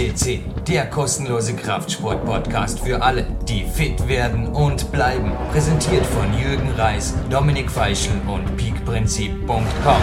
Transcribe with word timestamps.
FCC, 0.00 0.40
der 0.66 0.86
kostenlose 0.86 1.54
Kraftsport-Podcast 1.54 2.80
für 2.80 3.02
alle, 3.02 3.26
die 3.46 3.64
fit 3.64 4.08
werden 4.08 4.46
und 4.46 4.90
bleiben. 4.92 5.32
Präsentiert 5.52 6.06
von 6.06 6.32
Jürgen 6.32 6.70
Reis, 6.70 7.14
Dominik 7.28 7.70
Feischl 7.70 8.12
und 8.26 8.56
peakprinzip.com. 8.56 10.02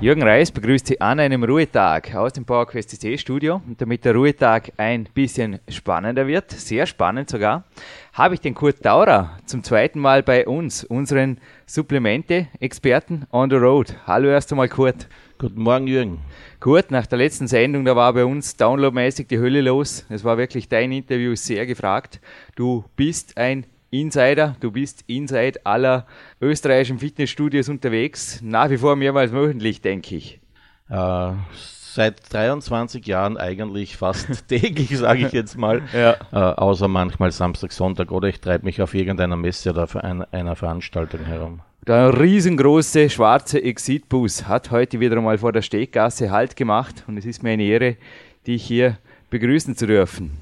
Jürgen 0.00 0.24
Reis 0.24 0.50
begrüßt 0.50 0.88
Sie 0.88 1.00
an 1.00 1.20
einem 1.20 1.44
Ruhetag 1.44 2.12
aus 2.16 2.32
dem 2.32 2.44
PowerQuest 2.44 2.90
CC 2.90 3.16
Studio. 3.18 3.62
Und 3.64 3.80
damit 3.80 4.04
der 4.04 4.14
Ruhetag 4.14 4.72
ein 4.78 5.08
bisschen 5.14 5.60
spannender 5.68 6.26
wird, 6.26 6.50
sehr 6.50 6.86
spannend 6.86 7.30
sogar, 7.30 7.64
habe 8.12 8.34
ich 8.34 8.40
den 8.40 8.54
Kurt 8.54 8.84
Daurer 8.84 9.38
zum 9.46 9.62
zweiten 9.62 10.00
Mal 10.00 10.24
bei 10.24 10.46
uns, 10.46 10.82
unseren 10.82 11.38
Supplemente-Experten 11.66 13.26
on 13.30 13.48
the 13.48 13.56
road. 13.56 13.94
Hallo 14.08 14.28
erst 14.28 14.52
einmal 14.52 14.68
Kurt. 14.68 15.06
Guten 15.38 15.60
Morgen, 15.60 15.86
Jürgen. 15.86 16.20
Kurt, 16.60 16.90
nach 16.90 17.06
der 17.06 17.18
letzten 17.18 17.46
Sendung, 17.46 17.84
da 17.84 17.94
war 17.94 18.14
bei 18.14 18.24
uns 18.24 18.56
downloadmäßig 18.56 19.26
die 19.26 19.38
Hölle 19.38 19.60
los. 19.60 20.06
Es 20.08 20.24
war 20.24 20.38
wirklich 20.38 20.70
dein 20.70 20.92
Interview 20.92 21.34
sehr 21.34 21.66
gefragt. 21.66 22.20
Du 22.54 22.86
bist 22.96 23.36
ein 23.36 23.66
Insider, 23.90 24.56
du 24.60 24.70
bist 24.70 25.04
inside 25.06 25.60
aller 25.64 26.06
österreichischen 26.40 26.98
Fitnessstudios 26.98 27.68
unterwegs. 27.68 28.40
Nach 28.42 28.70
wie 28.70 28.78
vor 28.78 28.96
mehrmals 28.96 29.32
wöchentlich, 29.32 29.82
denke 29.82 30.16
ich. 30.16 30.40
Äh, 30.88 31.32
seit 31.52 32.32
23 32.32 33.06
Jahren 33.06 33.36
eigentlich 33.36 33.98
fast 33.98 34.48
täglich, 34.48 34.96
sage 34.96 35.26
ich 35.26 35.32
jetzt 35.32 35.58
mal. 35.58 35.82
Ja. 35.92 36.16
Äh, 36.32 36.54
außer 36.54 36.88
manchmal 36.88 37.30
Samstag, 37.30 37.72
Sonntag 37.72 38.10
oder 38.10 38.28
ich 38.28 38.40
treibe 38.40 38.64
mich 38.64 38.80
auf 38.80 38.94
irgendeiner 38.94 39.36
Messe 39.36 39.68
oder 39.68 39.86
einer 40.32 40.56
Veranstaltung 40.56 41.26
herum. 41.26 41.60
Der 41.86 42.18
riesengroße 42.18 43.08
schwarze 43.08 43.62
Exitbus 43.62 44.48
hat 44.48 44.72
heute 44.72 44.98
wieder 44.98 45.18
einmal 45.18 45.38
vor 45.38 45.52
der 45.52 45.62
Steggasse 45.62 46.32
Halt 46.32 46.56
gemacht 46.56 47.04
und 47.06 47.16
es 47.16 47.24
ist 47.24 47.44
mir 47.44 47.50
eine 47.50 47.62
Ehre, 47.62 47.96
dich 48.44 48.64
hier 48.64 48.98
begrüßen 49.30 49.76
zu 49.76 49.86
dürfen. 49.86 50.32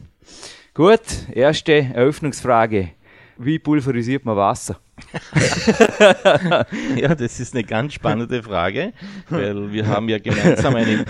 Gut, 0.73 1.03
erste 1.31 1.75
Eröffnungsfrage. 1.75 2.93
Wie 3.37 3.59
pulverisiert 3.59 4.25
man 4.25 4.37
Wasser? 4.39 4.81
ja, 6.97 7.15
das 7.15 7.39
ist 7.39 7.53
eine 7.53 7.65
ganz 7.65 7.93
spannende 7.93 8.43
Frage, 8.43 8.95
weil 9.29 9.71
wir 9.71 9.87
haben 9.87 10.09
ja 10.09 10.19
gemeinsam 10.19 10.77
einen, 10.77 11.05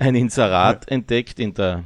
ein 0.00 0.16
Inserat 0.16 0.90
entdeckt 0.90 1.38
in 1.38 1.54
der 1.54 1.84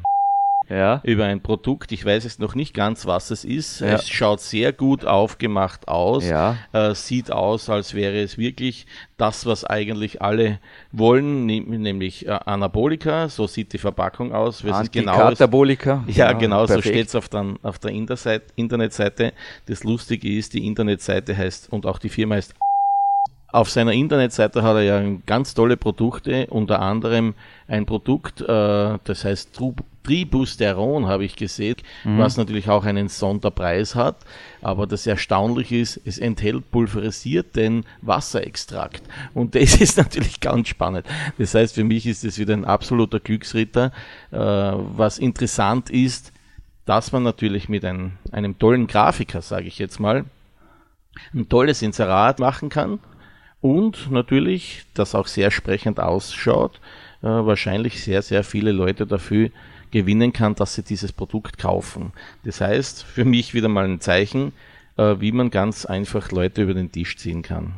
ja. 0.71 1.01
über 1.03 1.25
ein 1.25 1.41
Produkt. 1.41 1.93
Ich 1.93 2.05
weiß 2.05 2.25
jetzt 2.25 2.41
noch 2.41 2.55
nicht 2.55 2.75
ganz, 2.75 3.07
was 3.07 3.31
es 3.31 3.45
ist. 3.45 3.81
Ja. 3.81 3.95
Es 3.95 4.09
schaut 4.09 4.41
sehr 4.41 4.73
gut 4.73 5.05
aufgemacht 5.05 5.89
aus. 5.89 6.27
Ja. 6.27 6.57
Äh, 6.73 6.95
sieht 6.95 7.31
aus, 7.31 7.69
als 7.69 7.95
wäre 7.95 8.21
es 8.21 8.39
wirklich 8.39 8.87
das, 9.17 9.45
was 9.47 9.65
eigentlich 9.65 10.23
alle 10.23 10.59
wollen, 10.93 11.47
nämlich 11.47 12.27
äh, 12.27 12.39
Anabolika. 12.45 13.29
So 13.29 13.47
sieht 13.47 13.73
die 13.73 13.79
Verpackung 13.79 14.33
aus. 14.33 14.65
Antikatabolika. 14.65 16.05
Genau 16.07 16.13
ja, 16.19 16.33
genau, 16.33 16.67
so 16.67 16.81
steht 16.81 17.09
es 17.09 17.15
auf 17.15 17.29
der, 17.29 17.55
auf 17.63 17.79
der 17.79 17.91
Internetseite. 17.91 19.33
Das 19.67 19.85
Lustige 19.85 20.33
ist, 20.33 20.55
die 20.55 20.67
Internetseite 20.67 21.37
heißt 21.37 21.73
und 21.73 21.87
auch 21.87 21.99
die 21.99 22.09
Firma 22.09 22.37
heißt 22.37 22.55
auf 23.53 23.69
seiner 23.71 23.93
Internetseite 23.93 24.63
hat 24.63 24.77
er 24.77 24.83
ja 24.83 25.03
ganz 25.27 25.55
tolle 25.55 25.77
Produkte, 25.77 26.47
unter 26.51 26.81
anderem 26.81 27.35
ein 27.67 27.87
Produkt, 27.87 28.41
äh, 28.41 28.99
das 29.05 29.25
heißt 29.25 29.59
Tribusteron 30.03 31.07
habe 31.07 31.25
ich 31.25 31.37
gesehen, 31.37 31.77
mhm. 32.05 32.19
was 32.19 32.37
natürlich 32.37 32.69
auch 32.69 32.85
einen 32.85 33.09
Sonderpreis 33.09 33.95
hat. 33.95 34.17
Aber 34.63 34.87
das 34.87 35.07
Erstaunliche 35.07 35.77
ist, 35.77 36.01
es 36.05 36.19
enthält 36.19 36.71
pulverisierten 36.71 37.85
Wasserextrakt. 38.03 39.03
Und 39.35 39.55
das 39.55 39.77
ist 39.77 39.99
natürlich 39.99 40.41
ganz 40.41 40.69
spannend. 40.69 41.07
Das 41.39 41.55
heißt, 41.55 41.75
für 41.75 41.85
mich 41.85 42.07
ist 42.07 42.25
es 42.25 42.39
wieder 42.39 42.55
ein 42.55 42.65
absoluter 42.65 43.21
Glücksritter. 43.21 43.93
Äh, 44.31 44.39
was 44.39 45.19
interessant 45.19 45.91
ist, 45.91 46.33
dass 46.87 47.13
man 47.13 47.23
natürlich 47.23 47.69
mit 47.69 47.85
ein, 47.85 48.19
einem 48.33 48.59
tollen 48.59 48.87
Grafiker, 48.87 49.43
sage 49.43 49.67
ich 49.67 49.79
jetzt 49.79 50.01
mal, 50.01 50.25
ein 51.35 51.49
tolles 51.49 51.83
Inserat 51.83 52.39
machen 52.39 52.69
kann 52.69 53.01
und 53.61 54.11
natürlich, 54.11 54.85
das 54.95 55.15
auch 55.15 55.27
sehr 55.27 55.51
sprechend 55.51 56.01
ausschaut, 56.01 56.81
äh, 57.23 57.27
wahrscheinlich 57.27 58.03
sehr, 58.03 58.23
sehr 58.23 58.45
viele 58.45 58.73
Leute 58.73 59.07
dafür 59.07 59.51
gewinnen 59.91 60.33
kann, 60.33 60.55
dass 60.55 60.75
sie 60.75 60.83
dieses 60.83 61.13
Produkt 61.13 61.59
kaufen. 61.59 62.13
Das 62.45 62.61
heißt, 62.61 63.03
für 63.03 63.25
mich 63.25 63.55
wieder 63.55 63.69
mal 63.69 63.85
ein 63.85 64.01
Zeichen, 64.01 64.53
äh, 64.97 65.17
wie 65.19 65.33
man 65.33 65.51
ganz 65.51 65.85
einfach 65.85 66.31
Leute 66.31 66.63
über 66.63 66.75
den 66.75 66.93
Tisch 66.93 67.17
ziehen 67.17 67.43
kann. 67.43 67.75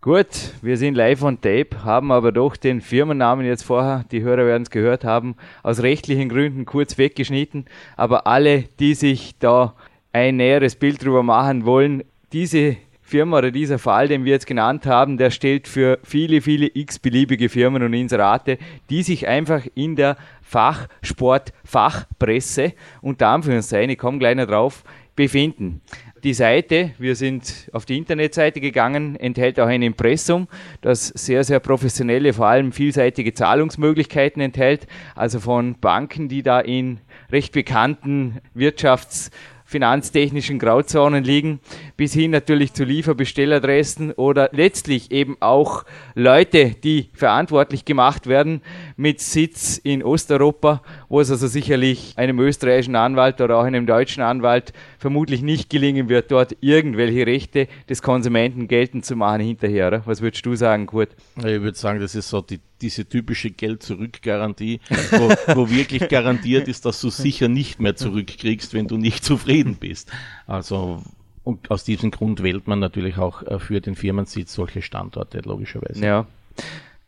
Gut, 0.00 0.26
wir 0.62 0.76
sind 0.76 0.96
live 0.96 1.22
on 1.22 1.40
tape, 1.40 1.84
haben 1.84 2.10
aber 2.10 2.32
doch 2.32 2.56
den 2.56 2.80
Firmennamen 2.80 3.46
jetzt 3.46 3.62
vorher, 3.62 4.04
die 4.10 4.22
Hörer 4.22 4.46
werden 4.46 4.64
es 4.64 4.70
gehört 4.70 5.04
haben, 5.04 5.36
aus 5.62 5.80
rechtlichen 5.80 6.28
Gründen 6.28 6.64
kurz 6.64 6.98
weggeschnitten. 6.98 7.66
Aber 7.96 8.26
alle, 8.26 8.64
die 8.80 8.94
sich 8.94 9.38
da 9.38 9.74
ein 10.12 10.38
näheres 10.38 10.74
Bild 10.74 11.04
drüber 11.04 11.22
machen 11.22 11.64
wollen, 11.64 12.02
diese 12.32 12.76
Firma 13.12 13.36
oder 13.36 13.50
dieser 13.50 13.78
Fall, 13.78 14.08
den 14.08 14.24
wir 14.24 14.32
jetzt 14.32 14.46
genannt 14.46 14.86
haben, 14.86 15.18
der 15.18 15.30
stellt 15.30 15.68
für 15.68 15.98
viele, 16.02 16.40
viele 16.40 16.70
x-beliebige 16.72 17.50
Firmen 17.50 17.82
und 17.82 17.92
Inserate, 17.92 18.56
die 18.88 19.02
sich 19.02 19.28
einfach 19.28 19.66
in 19.74 19.96
der 19.96 20.16
Fachsport, 20.40 21.52
Fachpresse, 21.62 22.72
unter 23.02 23.28
Anführungszeichen, 23.28 23.90
ich 23.90 23.98
komme 23.98 24.18
gleich 24.18 24.34
noch 24.34 24.46
drauf, 24.46 24.82
befinden. 25.14 25.82
Die 26.24 26.32
Seite, 26.32 26.92
wir 26.98 27.14
sind 27.14 27.68
auf 27.74 27.84
die 27.84 27.98
Internetseite 27.98 28.62
gegangen, 28.62 29.16
enthält 29.16 29.60
auch 29.60 29.66
ein 29.66 29.82
Impressum, 29.82 30.48
das 30.80 31.08
sehr, 31.08 31.44
sehr 31.44 31.60
professionelle, 31.60 32.32
vor 32.32 32.46
allem 32.46 32.72
vielseitige 32.72 33.34
Zahlungsmöglichkeiten 33.34 34.40
enthält, 34.40 34.86
also 35.14 35.38
von 35.38 35.78
Banken, 35.78 36.30
die 36.30 36.42
da 36.42 36.60
in 36.60 36.98
recht 37.30 37.52
bekannten 37.52 38.38
Wirtschafts- 38.56 39.30
finanztechnischen 39.72 40.60
Grauzonen 40.60 41.24
liegen, 41.24 41.58
bis 41.96 42.12
hin 42.12 42.30
natürlich 42.30 42.74
zu 42.74 42.84
Lieferbestelladressen 42.84 44.12
oder 44.12 44.50
letztlich 44.52 45.10
eben 45.10 45.36
auch 45.40 45.84
Leute, 46.14 46.70
die 46.70 47.08
verantwortlich 47.14 47.84
gemacht 47.84 48.28
werden 48.28 48.60
mit 48.96 49.20
Sitz 49.20 49.78
in 49.78 50.02
Osteuropa, 50.02 50.82
wo 51.08 51.20
es 51.20 51.30
also 51.30 51.46
sicherlich 51.46 52.14
einem 52.16 52.38
österreichischen 52.40 52.96
Anwalt 52.96 53.40
oder 53.40 53.58
auch 53.58 53.64
einem 53.64 53.86
deutschen 53.86 54.22
Anwalt 54.22 54.72
vermutlich 54.98 55.42
nicht 55.42 55.70
gelingen 55.70 56.08
wird, 56.08 56.30
dort 56.30 56.56
irgendwelche 56.60 57.26
Rechte 57.26 57.68
des 57.88 58.02
Konsumenten 58.02 58.68
geltend 58.68 59.04
zu 59.04 59.16
machen 59.16 59.40
hinterher. 59.40 59.88
Oder? 59.88 60.02
Was 60.06 60.20
würdest 60.20 60.44
du 60.46 60.54
sagen, 60.54 60.86
Kurt? 60.86 61.10
Ich 61.36 61.44
würde 61.44 61.76
sagen, 61.76 62.00
das 62.00 62.14
ist 62.14 62.28
so 62.28 62.40
die 62.40 62.60
diese 62.80 63.08
typische 63.08 63.50
Geld-Zurück-Garantie, 63.50 64.80
wo, 65.12 65.28
wo 65.54 65.70
wirklich 65.70 66.08
garantiert 66.08 66.66
ist, 66.66 66.84
dass 66.84 67.00
du 67.00 67.10
sicher 67.10 67.46
nicht 67.46 67.78
mehr 67.78 67.94
zurückkriegst, 67.94 68.74
wenn 68.74 68.88
du 68.88 68.96
nicht 68.96 69.24
zufrieden 69.24 69.76
bist. 69.76 70.10
Also 70.48 71.00
und 71.44 71.70
aus 71.70 71.84
diesem 71.84 72.10
Grund 72.10 72.42
wählt 72.42 72.68
man 72.68 72.78
natürlich 72.78 73.18
auch 73.18 73.42
äh, 73.42 73.58
für 73.58 73.80
den 73.80 73.96
Firmensitz 73.96 74.54
solche 74.54 74.82
Standorte, 74.82 75.40
logischerweise. 75.40 76.04
Ja. 76.04 76.26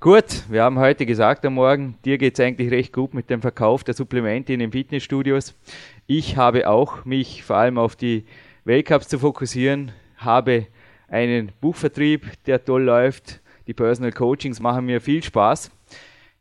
Gut, 0.04 0.42
wir 0.50 0.62
haben 0.62 0.78
heute 0.78 1.06
gesagt 1.06 1.46
am 1.46 1.54
Morgen, 1.54 1.96
dir 2.04 2.18
geht 2.18 2.34
es 2.34 2.40
eigentlich 2.44 2.70
recht 2.70 2.92
gut 2.92 3.14
mit 3.14 3.30
dem 3.30 3.40
Verkauf 3.40 3.84
der 3.84 3.94
Supplemente 3.94 4.52
in 4.52 4.58
den 4.58 4.70
Fitnessstudios. 4.70 5.54
Ich 6.06 6.36
habe 6.36 6.68
auch 6.68 7.06
mich 7.06 7.42
vor 7.42 7.56
allem 7.56 7.78
auf 7.78 7.96
die 7.96 8.26
Weltcups 8.66 9.08
zu 9.08 9.18
fokussieren, 9.18 9.92
habe 10.18 10.66
einen 11.08 11.52
Buchvertrieb, 11.62 12.26
der 12.44 12.62
toll 12.62 12.82
läuft, 12.82 13.40
die 13.66 13.72
Personal 13.72 14.12
Coachings 14.12 14.60
machen 14.60 14.84
mir 14.84 15.00
viel 15.00 15.22
Spaß. 15.22 15.70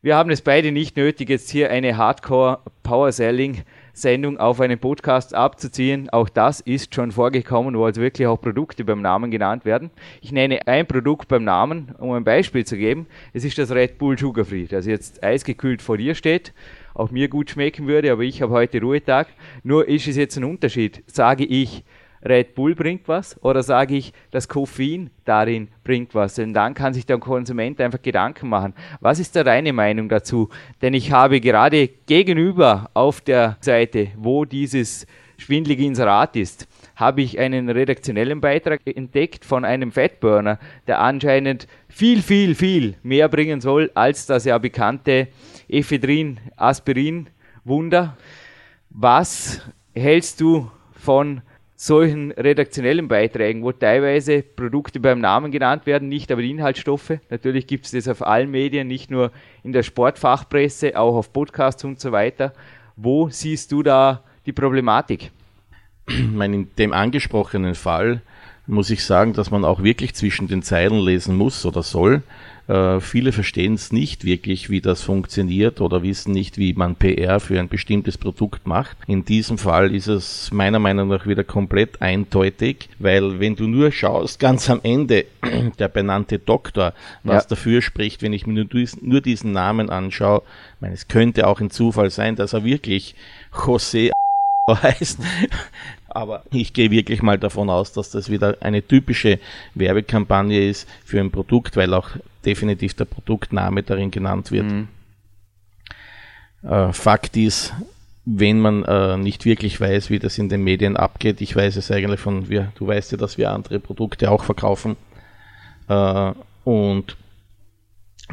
Wir 0.01 0.18
haben 0.18 0.31
es 0.31 0.41
beide 0.41 0.74
nicht 0.74 0.97
nötig, 0.97 1.30
jetzt 1.30 1.50
hier 1.50 1.72
eine 1.72 1.95
Hardcore 1.95 2.59
Power 2.84 3.13
Selling 3.13 3.63
Sendung 3.95 4.37
auf 4.37 4.59
einen 4.59 4.79
Podcast 4.79 5.35
abzuziehen. 5.35 6.09
Auch 6.09 6.27
das 6.27 6.61
ist 6.61 6.95
schon 6.95 7.12
vorgekommen, 7.12 7.77
wo 7.77 7.85
also 7.85 8.01
wirklich 8.01 8.27
auch 8.27 8.41
Produkte 8.41 8.83
beim 8.83 9.03
Namen 9.03 9.29
genannt 9.29 9.65
werden. 9.65 9.91
Ich 10.19 10.31
nenne 10.31 10.65
ein 10.65 10.88
Produkt 10.88 11.27
beim 11.27 11.44
Namen, 11.44 11.94
um 12.00 12.12
ein 12.12 12.23
Beispiel 12.23 12.65
zu 12.65 12.75
geben. 12.75 13.06
Es 13.33 13.45
ist 13.45 13.57
das 13.59 13.69
Red 13.69 14.00
Bull 14.00 14.18
Sugar 14.18 14.45
Free, 14.45 14.65
das 14.65 14.88
jetzt 14.88 15.23
eisgekühlt 15.23 15.83
vor 15.83 15.97
dir 15.97 16.15
steht, 16.15 16.53
auch 16.95 17.12
mir 17.12 17.27
gut 17.27 17.51
schmecken 17.51 17.85
würde, 17.85 18.12
aber 18.12 18.23
ich 18.23 18.41
habe 18.41 18.53
heute 18.53 18.81
Ruhetag. 18.81 19.27
Nur 19.62 19.88
ist 19.88 20.07
es 20.07 20.18
jetzt 20.18 20.38
ein 20.38 20.44
Unterschied. 20.44 21.03
Sage 21.06 21.45
ich, 21.45 21.83
Red 22.25 22.55
Bull 22.55 22.73
bringt 22.75 23.07
was 23.07 23.41
oder 23.43 23.63
sage 23.63 23.95
ich, 23.95 24.13
das 24.31 24.47
Koffein 24.47 25.09
darin 25.25 25.67
bringt 25.83 26.15
was? 26.15 26.35
Denn 26.35 26.53
dann 26.53 26.73
kann 26.73 26.93
sich 26.93 27.05
der 27.05 27.17
Konsument 27.17 27.81
einfach 27.81 28.01
Gedanken 28.01 28.47
machen. 28.49 28.73
Was 29.01 29.19
ist 29.19 29.35
da 29.35 29.43
deine 29.43 29.73
Meinung 29.73 30.07
dazu? 30.09 30.49
Denn 30.81 30.93
ich 30.93 31.11
habe 31.11 31.41
gerade 31.41 31.89
gegenüber 32.05 32.89
auf 32.93 33.21
der 33.21 33.57
Seite, 33.59 34.09
wo 34.15 34.45
dieses 34.45 35.05
schwindlige 35.37 35.85
Inserat 35.85 36.35
ist, 36.35 36.67
habe 36.95 37.21
ich 37.21 37.37
einen 37.39 37.69
redaktionellen 37.69 38.41
Beitrag 38.41 38.81
entdeckt 38.85 39.45
von 39.45 39.65
einem 39.65 39.91
Fatburner, 39.91 40.59
der 40.87 41.01
anscheinend 41.01 41.67
viel, 41.89 42.21
viel, 42.21 42.53
viel 42.55 42.95
mehr 43.03 43.27
bringen 43.29 43.61
soll 43.61 43.91
als 43.93 44.25
das 44.25 44.45
ja 44.45 44.57
bekannte 44.57 45.27
Ephedrin-Aspirin-Wunder. 45.67 48.17
Was 48.89 49.61
hältst 49.93 50.41
du 50.41 50.71
von 50.91 51.43
solchen 51.85 52.31
redaktionellen 52.31 53.09
Beiträgen, 53.09 53.62
wo 53.62 53.74
teilweise 53.74 54.41
Produkte 54.41 55.01
beim 55.01 55.19
Namen 55.19 55.51
genannt 55.51 55.85
werden, 55.85 56.07
nicht 56.07 56.31
aber 56.31 56.41
die 56.41 56.51
Inhaltsstoffe. 56.51 57.19
Natürlich 57.30 57.68
gibt 57.68 57.85
es 57.85 57.91
das 57.91 58.07
auf 58.07 58.25
allen 58.25 58.50
Medien, 58.51 58.88
nicht 58.88 59.12
nur 59.12 59.31
in 59.63 59.74
der 59.74 59.83
Sportfachpresse, 59.83 60.97
auch 60.97 61.15
auf 61.15 61.33
Podcasts 61.33 61.83
und 61.83 62.00
so 62.00 62.13
weiter. 62.13 62.53
Wo 62.95 63.27
siehst 63.30 63.74
du 63.74 63.83
da 63.83 64.24
die 64.45 64.53
Problematik? 64.53 65.31
In 66.07 66.69
dem 66.77 66.94
angesprochenen 66.94 67.75
Fall 67.75 68.21
muss 68.65 68.89
ich 68.89 69.03
sagen, 69.03 69.33
dass 69.33 69.51
man 69.51 69.65
auch 69.65 69.83
wirklich 69.83 70.15
zwischen 70.15 70.47
den 70.47 70.63
Zeilen 70.63 71.00
lesen 71.00 71.35
muss 71.35 71.65
oder 71.65 71.83
soll. 71.83 72.24
Äh, 72.68 73.01
viele 73.01 73.33
verstehen 73.33 73.74
es 73.74 73.92
nicht 73.92 74.24
wirklich, 74.24 74.69
wie 74.69 74.80
das 74.80 75.01
funktioniert 75.01 75.81
oder 75.81 76.01
wissen 76.01 76.31
nicht, 76.31 76.57
wie 76.57 76.74
man 76.74 76.95
PR 76.95 77.39
für 77.39 77.60
ein 77.60 77.68
bestimmtes 77.68 78.18
Produkt 78.18 78.68
macht. 78.68 78.98
In 79.06 79.25
diesem 79.25 79.57
Fall 79.57 79.94
ist 79.94 80.07
es 80.07 80.51
meiner 80.51 80.80
Meinung 80.80 81.10
nach 81.10 81.25
wieder 81.25 81.44
komplett 81.44 82.01
eindeutig, 82.01 82.89
weil 83.00 83.39
wenn 83.39 83.56
du 83.56 83.68
nur 83.68 83.92
schaust, 83.92 84.39
ganz 84.39 84.69
am 84.69 84.80
Ende 84.83 85.25
der 85.80 85.89
benannte 85.89 86.39
Doktor, 86.39 86.94
was 87.24 87.44
ja. 87.44 87.50
dafür 87.50 87.81
spricht, 87.81 88.21
wenn 88.21 88.33
ich 88.33 88.48
mir 88.48 88.54
nur, 88.54 88.86
nur 89.01 89.21
diesen 89.21 89.51
Namen 89.51 89.89
anschaue, 89.89 90.42
ich 90.75 90.81
meine, 90.81 90.94
es 90.94 91.07
könnte 91.07 91.48
auch 91.48 91.59
ein 91.59 91.69
Zufall 91.69 92.09
sein, 92.09 92.36
dass 92.38 92.54
er 92.54 92.63
wirklich 92.63 93.16
José 93.51 94.12
heißt. 94.69 95.19
Aber 96.13 96.44
ich 96.51 96.74
gehe 96.74 96.92
wirklich 96.92 97.21
mal 97.21 97.39
davon 97.39 97.69
aus, 97.69 97.92
dass 97.92 98.12
das 98.12 98.30
wieder 98.30 98.57
eine 98.62 98.86
typische 98.86 99.39
Werbekampagne 99.74 100.69
ist 100.69 100.88
für 101.04 101.19
ein 101.19 101.31
Produkt, 101.31 101.75
weil 101.75 101.94
auch 101.94 102.12
definitiv 102.45 102.94
der 102.94 103.06
Produktname 103.06 103.81
darin 103.81 104.12
genannt 104.12 104.51
wird. 104.51 104.65
Mhm. 104.65 104.88
Äh, 106.63 106.94
Fakt 106.94 107.36
ist, 107.36 107.74
wenn 108.25 108.60
man 108.60 108.83
äh, 108.86 109.18
nicht 109.18 109.45
wirklich 109.45 109.81
weiß, 109.81 110.10
wie 110.10 110.19
das 110.19 110.38
in 110.38 110.50
den 110.50 110.63
Medien 110.63 110.98
abgeht, 110.98 111.42
ich 111.42 111.56
weiß 111.56 111.75
es 111.77 111.92
eigentlich 111.92 112.19
von, 112.19 112.48
wir, 112.48 112.71
du 112.75 112.88
weißt 112.88 113.12
ja, 113.13 113.18
dass 113.18 113.38
wir 113.38 113.51
andere 113.51 113.80
Produkte 113.80 114.30
auch 114.31 114.44
verkaufen 114.44 114.95
äh, 115.89 116.31
und 116.63 117.18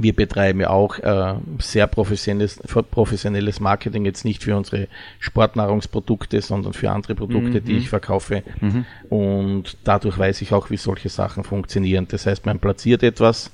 wir 0.02 0.14
betreiben 0.14 0.60
ja 0.60 0.70
auch 0.70 0.98
äh, 0.98 1.34
sehr 1.58 1.86
professionelles, 1.86 2.60
professionelles 2.90 3.60
Marketing, 3.60 4.04
jetzt 4.04 4.24
nicht 4.24 4.42
für 4.42 4.56
unsere 4.56 4.88
Sportnahrungsprodukte, 5.18 6.40
sondern 6.40 6.72
für 6.72 6.90
andere 6.90 7.14
Produkte, 7.14 7.60
mhm. 7.60 7.64
die 7.64 7.76
ich 7.76 7.88
verkaufe. 7.88 8.42
Mhm. 8.60 8.86
Und 9.08 9.76
dadurch 9.84 10.18
weiß 10.18 10.42
ich 10.42 10.52
auch, 10.52 10.70
wie 10.70 10.76
solche 10.76 11.08
Sachen 11.08 11.44
funktionieren. 11.44 12.06
Das 12.08 12.26
heißt, 12.26 12.46
man 12.46 12.58
platziert 12.58 13.02
etwas 13.02 13.50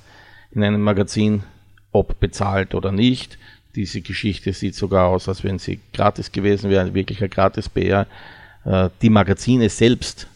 in 0.51 0.63
einem 0.63 0.81
Magazin, 0.81 1.43
ob 1.91 2.19
bezahlt 2.19 2.75
oder 2.75 2.91
nicht. 2.91 3.37
Diese 3.75 4.01
Geschichte 4.01 4.53
sieht 4.53 4.75
sogar 4.75 5.07
aus, 5.07 5.27
als 5.27 5.43
wenn 5.43 5.59
sie 5.59 5.79
gratis 5.93 6.31
gewesen 6.31 6.69
wäre, 6.69 6.85
ein 6.85 7.29
Gratis-BR. 7.29 8.07
Äh, 8.65 8.89
die 9.01 9.09
Magazine 9.09 9.69
selbst 9.69 10.27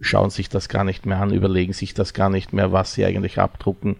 schauen 0.00 0.30
sich 0.30 0.48
das 0.48 0.68
gar 0.68 0.84
nicht 0.84 1.06
mehr 1.06 1.20
an, 1.20 1.32
überlegen 1.32 1.72
sich 1.72 1.94
das 1.94 2.12
gar 2.12 2.28
nicht 2.28 2.52
mehr, 2.52 2.72
was 2.72 2.94
sie 2.94 3.04
eigentlich 3.04 3.38
abdrucken 3.38 3.96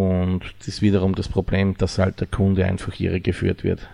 und 0.00 0.40
das 0.58 0.68
ist 0.68 0.80
wiederum 0.80 1.14
das 1.14 1.28
Problem, 1.28 1.76
dass 1.76 1.98
halt 1.98 2.20
der 2.20 2.26
Kunde 2.26 2.64
einfach 2.64 2.98
irregeführt 2.98 3.64
wird. 3.64 3.86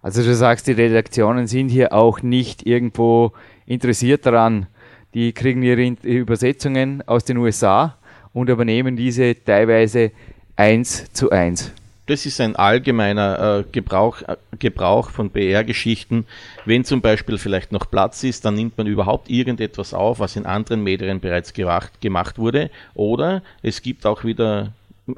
Also 0.00 0.22
du 0.22 0.34
sagst, 0.34 0.66
die 0.66 0.72
Redaktionen 0.72 1.46
sind 1.46 1.68
hier 1.68 1.92
auch 1.92 2.22
nicht 2.22 2.66
irgendwo 2.66 3.32
interessiert 3.66 4.24
daran. 4.24 4.66
Die 5.12 5.32
kriegen 5.34 5.62
ihre 5.62 5.84
Übersetzungen 6.04 7.06
aus 7.06 7.26
den 7.26 7.36
USA 7.36 7.98
und 8.32 8.48
übernehmen 8.48 8.96
diese 8.96 9.34
teilweise 9.44 10.12
eins 10.56 11.12
zu 11.12 11.28
eins. 11.30 11.70
Das 12.06 12.24
ist 12.24 12.40
ein 12.40 12.56
allgemeiner 12.56 13.58
äh, 13.60 13.64
Gebrauch, 13.70 14.22
äh, 14.22 14.36
Gebrauch 14.58 15.10
von 15.10 15.30
BR-Geschichten. 15.30 16.26
Wenn 16.64 16.84
zum 16.84 17.02
Beispiel 17.02 17.36
vielleicht 17.36 17.72
noch 17.72 17.90
Platz 17.90 18.24
ist, 18.24 18.46
dann 18.46 18.54
nimmt 18.54 18.76
man 18.78 18.86
überhaupt 18.86 19.30
irgendetwas 19.30 19.92
auf, 19.94 20.18
was 20.18 20.34
in 20.34 20.46
anderen 20.46 20.82
Medien 20.82 21.20
bereits 21.20 21.52
gemacht, 21.52 22.00
gemacht 22.00 22.38
wurde. 22.38 22.70
Oder 22.94 23.42
es 23.62 23.82
gibt 23.82 24.04
auch 24.06 24.24
wieder 24.24 24.72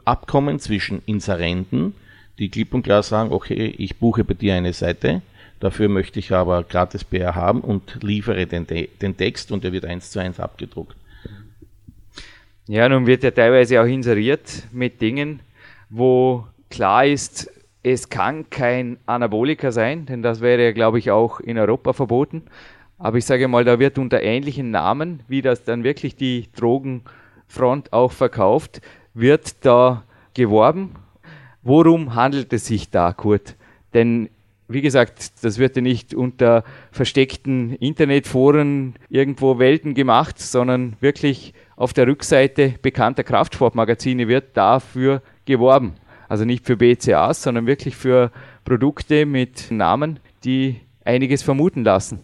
Abkommen 0.04 0.58
zwischen 0.58 1.02
Inserenten, 1.06 1.94
die 2.38 2.48
klipp 2.48 2.74
und 2.74 2.82
klar 2.82 3.02
sagen, 3.02 3.32
okay, 3.32 3.74
ich 3.78 3.96
buche 3.96 4.24
bei 4.24 4.34
dir 4.34 4.54
eine 4.54 4.72
Seite, 4.72 5.22
dafür 5.60 5.88
möchte 5.88 6.18
ich 6.18 6.32
aber 6.32 6.62
gratis 6.62 7.04
PR 7.04 7.34
haben 7.34 7.60
und 7.60 8.02
liefere 8.02 8.46
den, 8.46 8.66
den 8.66 9.16
Text 9.16 9.52
und 9.52 9.64
der 9.64 9.72
wird 9.72 9.84
eins 9.84 10.10
zu 10.10 10.18
eins 10.18 10.40
abgedruckt. 10.40 10.96
Ja, 12.66 12.88
nun 12.88 13.06
wird 13.06 13.22
ja 13.22 13.30
teilweise 13.30 13.80
auch 13.80 13.86
inseriert 13.86 14.64
mit 14.72 15.02
Dingen, 15.02 15.40
wo 15.90 16.46
klar 16.70 17.04
ist, 17.04 17.50
es 17.82 18.08
kann 18.08 18.48
kein 18.48 18.96
Anabolika 19.04 19.70
sein, 19.70 20.06
denn 20.06 20.22
das 20.22 20.40
wäre 20.40 20.64
ja, 20.64 20.72
glaube 20.72 20.98
ich, 20.98 21.10
auch 21.10 21.40
in 21.40 21.58
Europa 21.58 21.92
verboten. 21.92 22.44
Aber 22.98 23.18
ich 23.18 23.26
sage 23.26 23.48
mal, 23.48 23.64
da 23.64 23.78
wird 23.78 23.98
unter 23.98 24.22
ähnlichen 24.22 24.70
Namen, 24.70 25.20
wie 25.28 25.42
das 25.42 25.64
dann 25.64 25.84
wirklich 25.84 26.16
die 26.16 26.48
Drogenfront 26.56 27.92
auch 27.92 28.12
verkauft, 28.12 28.80
wird 29.14 29.64
da 29.64 30.02
geworben. 30.34 30.96
Worum 31.62 32.14
handelt 32.14 32.52
es 32.52 32.66
sich 32.66 32.90
da, 32.90 33.12
Kurt? 33.12 33.56
Denn 33.94 34.28
wie 34.68 34.80
gesagt, 34.80 35.44
das 35.44 35.58
wird 35.58 35.76
ja 35.76 35.82
nicht 35.82 36.14
unter 36.14 36.64
versteckten 36.90 37.74
Internetforen 37.74 38.94
irgendwo 39.08 39.58
Welten 39.58 39.94
gemacht, 39.94 40.38
sondern 40.40 40.96
wirklich 41.00 41.54
auf 41.76 41.92
der 41.92 42.06
Rückseite 42.06 42.74
bekannter 42.80 43.24
Kraftsportmagazine 43.24 44.26
wird 44.26 44.56
dafür 44.56 45.22
geworben. 45.44 45.94
Also 46.28 46.44
nicht 46.44 46.64
für 46.64 46.76
BCAs, 46.76 47.42
sondern 47.42 47.66
wirklich 47.66 47.96
für 47.96 48.32
Produkte 48.64 49.26
mit 49.26 49.70
Namen, 49.70 50.18
die 50.44 50.80
einiges 51.04 51.42
vermuten 51.42 51.84
lassen. 51.84 52.20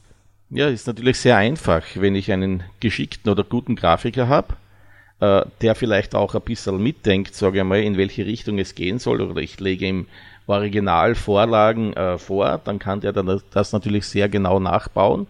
Ja, 0.49 0.69
ist 0.69 0.87
natürlich 0.87 1.19
sehr 1.19 1.37
einfach, 1.37 1.85
wenn 1.95 2.15
ich 2.15 2.33
einen 2.33 2.63
geschickten 2.81 3.31
oder 3.31 3.45
guten 3.45 3.77
Grafiker 3.77 4.29
habe 4.29 4.57
äh, 5.21 5.43
der 5.61 5.75
vielleicht 5.75 6.15
auch 6.15 6.35
ein 6.35 6.41
bisschen 6.43 6.83
mitdenkt, 6.83 7.35
sage 7.35 7.59
ich 7.59 7.65
mal, 7.65 7.81
in 7.81 7.97
welche 7.97 8.27
Richtung 8.27 8.59
es 8.59 8.75
gehen 8.75 8.99
soll, 8.99 9.21
oder 9.21 9.41
ich 9.41 9.61
lege 9.61 9.87
ihm 9.87 10.07
Originalvorlagen 10.47 11.93
äh, 11.93 12.19
vor, 12.19 12.61
dann 12.65 12.79
kann 12.79 13.01
der 13.01 13.13
dann 13.13 13.41
das 13.53 13.73
natürlich 13.73 14.07
sehr 14.07 14.29
genau 14.29 14.59
nachbauen. 14.59 15.27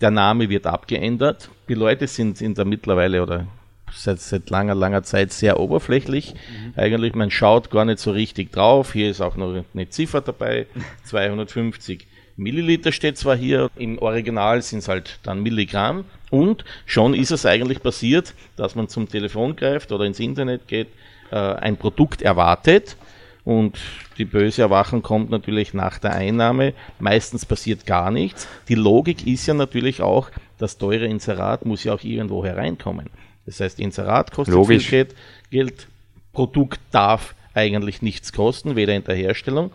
Der 0.00 0.10
Name 0.10 0.48
wird 0.48 0.66
abgeändert. 0.66 1.50
Die 1.68 1.74
Leute 1.74 2.06
sind, 2.06 2.36
sind 2.36 2.58
da 2.58 2.64
mittlerweile 2.64 3.22
oder 3.22 3.46
seit, 3.92 4.20
seit 4.20 4.50
langer, 4.50 4.74
langer 4.74 5.02
Zeit 5.04 5.32
sehr 5.32 5.58
oberflächlich. 5.58 6.34
Mhm. 6.34 6.74
Eigentlich, 6.76 7.14
man 7.14 7.30
schaut 7.30 7.70
gar 7.70 7.84
nicht 7.84 7.98
so 7.98 8.10
richtig 8.10 8.52
drauf. 8.52 8.92
Hier 8.92 9.10
ist 9.10 9.20
auch 9.20 9.36
noch 9.36 9.64
eine 9.72 9.88
Ziffer 9.88 10.20
dabei, 10.20 10.66
250 11.04 12.06
Milliliter 12.38 12.92
steht 12.92 13.18
zwar 13.18 13.36
hier, 13.36 13.68
im 13.76 13.98
Original 13.98 14.62
sind 14.62 14.78
es 14.78 14.88
halt 14.88 15.18
dann 15.24 15.42
Milligramm. 15.42 16.04
Und 16.30 16.64
schon 16.86 17.12
ist 17.12 17.32
es 17.32 17.44
eigentlich 17.44 17.82
passiert, 17.82 18.32
dass 18.56 18.76
man 18.76 18.88
zum 18.88 19.08
Telefon 19.08 19.56
greift 19.56 19.90
oder 19.90 20.04
ins 20.04 20.20
Internet 20.20 20.68
geht, 20.68 20.88
äh, 21.32 21.36
ein 21.36 21.76
Produkt 21.76 22.22
erwartet 22.22 22.96
und 23.44 23.78
die 24.18 24.24
böse 24.24 24.62
Erwachung 24.62 25.02
kommt 25.02 25.30
natürlich 25.30 25.74
nach 25.74 25.98
der 25.98 26.12
Einnahme. 26.12 26.74
Meistens 27.00 27.44
passiert 27.44 27.86
gar 27.86 28.10
nichts. 28.10 28.46
Die 28.68 28.74
Logik 28.74 29.26
ist 29.26 29.46
ja 29.46 29.54
natürlich 29.54 30.00
auch, 30.00 30.30
das 30.58 30.78
teure 30.78 31.06
Inserat 31.06 31.64
muss 31.64 31.82
ja 31.82 31.94
auch 31.94 32.04
irgendwo 32.04 32.44
hereinkommen. 32.44 33.10
Das 33.46 33.60
heißt, 33.60 33.80
Inserat 33.80 34.30
kostet 34.30 34.54
Logisch. 34.54 34.88
viel 34.88 35.08
Geld, 35.50 35.88
Produkt 36.32 36.80
darf 36.92 37.34
eigentlich 37.54 38.02
nichts 38.02 38.32
kosten, 38.32 38.76
weder 38.76 38.94
in 38.94 39.02
der 39.02 39.16
Herstellung 39.16 39.72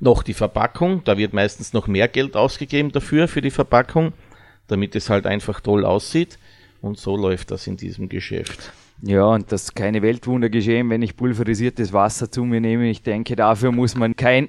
noch 0.00 0.22
die 0.22 0.34
Verpackung. 0.34 1.02
Da 1.04 1.16
wird 1.18 1.32
meistens 1.32 1.72
noch 1.72 1.86
mehr 1.86 2.08
Geld 2.08 2.36
ausgegeben 2.36 2.92
dafür, 2.92 3.28
für 3.28 3.40
die 3.40 3.50
Verpackung, 3.50 4.12
damit 4.68 4.94
es 4.96 5.10
halt 5.10 5.26
einfach 5.26 5.60
toll 5.60 5.84
aussieht. 5.84 6.38
Und 6.80 6.98
so 6.98 7.16
läuft 7.16 7.50
das 7.50 7.66
in 7.66 7.76
diesem 7.76 8.08
Geschäft. 8.08 8.72
Ja, 9.02 9.24
und 9.26 9.50
das 9.52 9.74
keine 9.74 10.02
Weltwunder 10.02 10.48
geschehen, 10.48 10.88
wenn 10.88 11.02
ich 11.02 11.16
pulverisiertes 11.16 11.92
Wasser 11.92 12.30
zu 12.30 12.44
mir 12.44 12.60
nehme. 12.60 12.88
Ich 12.88 13.02
denke, 13.02 13.36
dafür 13.36 13.72
muss 13.72 13.96
man 13.96 14.16
kein, 14.16 14.48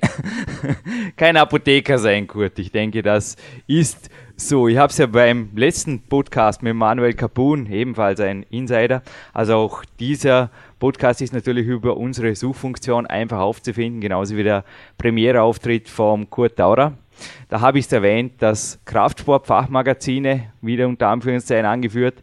kein 1.18 1.36
Apotheker 1.36 1.98
sein, 1.98 2.28
Kurt. 2.28 2.60
Ich 2.60 2.72
denke, 2.72 3.02
das 3.02 3.36
ist 3.68 4.10
so. 4.38 4.68
Ich 4.68 4.78
habe 4.78 4.92
es 4.92 4.98
ja 4.98 5.08
beim 5.08 5.50
letzten 5.56 6.02
Podcast 6.04 6.62
mit 6.62 6.76
Manuel 6.76 7.14
Capun, 7.14 7.66
ebenfalls 7.66 8.20
ein 8.20 8.44
Insider. 8.44 9.02
Also 9.34 9.56
auch 9.56 9.84
dieser 10.00 10.52
Podcast 10.80 11.22
ist 11.22 11.34
natürlich 11.34 11.68
über 11.68 11.98
unsere 11.98 12.36
Suchfunktion 12.36 13.06
einfach 13.08 13.40
aufzufinden, 13.40 14.02
genauso 14.02 14.36
wie 14.36 14.44
der 14.44 14.64
Premiere-Auftritt 14.98 15.90
vom 15.90 16.30
Kurt 16.30 16.60
Daurer. 16.60 16.94
Da 17.50 17.62
habe 17.62 17.80
ich 17.80 17.86
es 17.86 17.92
erwähnt, 17.92 18.34
dass 18.42 18.80
Kraftsport-Fachmagazine, 18.86 20.52
wieder 20.62 20.88
unter 20.88 21.08
Anführungszeichen 21.08 21.66
angeführt, 21.66 22.16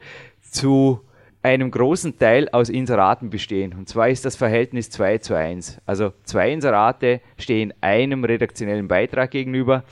zu 0.50 1.00
einem 1.42 1.70
großen 1.70 2.18
Teil 2.18 2.48
aus 2.50 2.68
Inseraten 2.68 3.30
bestehen. 3.30 3.74
Und 3.74 3.88
zwar 3.88 4.08
ist 4.08 4.24
das 4.24 4.36
Verhältnis 4.36 4.90
2 4.90 5.18
zu 5.18 5.34
1. 5.34 5.80
Also 5.86 6.12
zwei 6.24 6.52
Inserate 6.52 7.20
stehen 7.36 7.74
einem 7.80 8.24
redaktionellen 8.24 8.86
Beitrag 8.86 9.30
gegenüber. 9.30 9.82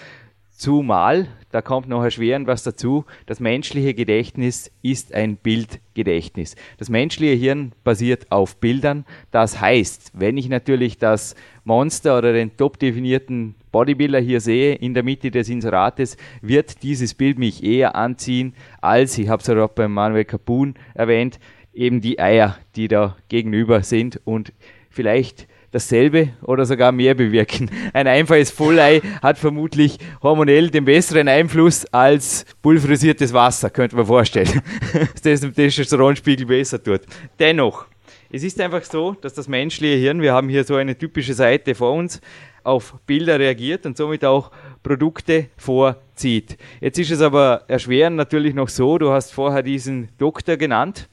Zumal, 0.61 1.29
da 1.53 1.63
kommt 1.63 1.89
noch 1.89 2.05
erschwerend 2.05 2.47
was 2.47 2.63
dazu, 2.63 3.07
das 3.25 3.41
menschliche 3.41 3.95
Gedächtnis 3.95 4.71
ist 4.83 5.15
ein 5.15 5.37
Bildgedächtnis. 5.37 6.55
Das 6.77 6.91
menschliche 6.91 7.33
Hirn 7.33 7.73
basiert 7.83 8.31
auf 8.31 8.57
Bildern. 8.57 9.07
Das 9.31 9.59
heißt, 9.59 10.13
wenn 10.13 10.37
ich 10.37 10.51
natürlich 10.51 10.99
das 10.99 11.35
Monster 11.65 12.19
oder 12.19 12.35
den 12.35 12.59
top 12.59 12.79
definierten 12.79 13.55
Bodybuilder 13.73 14.21
hier 14.21 14.43
sehe, 14.43 14.75
in 14.75 14.93
der 14.93 15.03
Mitte 15.03 15.31
des 15.31 15.49
Inserates, 15.49 16.19
wird 16.43 16.83
dieses 16.83 17.15
Bild 17.15 17.39
mich 17.39 17.65
eher 17.65 17.97
anziehen, 17.97 18.53
als, 18.83 19.17
ich 19.17 19.31
habe 19.31 19.41
es 19.41 19.49
auch 19.49 19.71
beim 19.71 19.95
Manuel 19.95 20.27
Capun 20.27 20.75
erwähnt, 20.93 21.41
eben 21.73 22.03
die 22.03 22.21
Eier, 22.21 22.59
die 22.77 22.89
da 22.89 23.17
gegenüber 23.31 23.83
sind 23.83 24.21
und 24.27 24.53
vielleicht 24.91 25.49
dasselbe 25.73 26.31
oder 26.43 26.67
sogar 26.67 26.93
mehr 26.93 27.15
bewirken. 27.15 27.71
Ein 27.93 28.07
einfaches 28.07 28.51
Vollei 28.51 29.01
hat 29.23 29.39
vermutlich 29.39 29.99
hormonell 30.23 30.71
den 30.71 30.85
besseren 30.85 31.29
Einfluss 31.29 31.87
als 31.87 32.45
pulverisiertes 32.63 33.33
Wasser, 33.33 33.71
könnte 33.71 33.97
man 33.97 34.07
vorstellen, 34.07 34.63
das 35.23 35.41
dem 35.41 35.55
Testosteronspiegel 35.55 36.47
besser 36.47 36.83
tut. 36.83 37.03
Dennoch, 37.39 37.87
es 38.33 38.43
ist 38.43 38.61
einfach 38.61 38.85
so, 38.85 39.17
dass 39.21 39.35
das 39.35 39.49
menschliche 39.49 39.97
Hirn, 39.97 40.23
wir 40.23 40.33
haben 40.33 40.49
hier 40.49 40.65
so 40.65 40.77
eine 40.77 40.97
typische 40.97 41.35
Seite 41.35 41.75
vor 41.75 41.93
uns, 41.93 42.21
auf 42.63 42.95
Bilder 43.07 43.39
reagiert 43.39 43.87
und 43.87 43.97
somit 43.97 44.25
auch 44.25 44.51
Produkte 44.83 45.47
vorzieht. 45.57 46.59
Jetzt 46.81 46.99
ist 46.99 47.11
es 47.11 47.21
aber 47.21 47.65
erschwerend 47.69 48.17
natürlich 48.17 48.55
noch 48.55 48.69
so, 48.69 48.99
du 48.99 49.11
hast 49.11 49.33
vorher 49.33 49.63
diesen 49.63 50.09
Doktor 50.19 50.57
genannt 50.57 51.09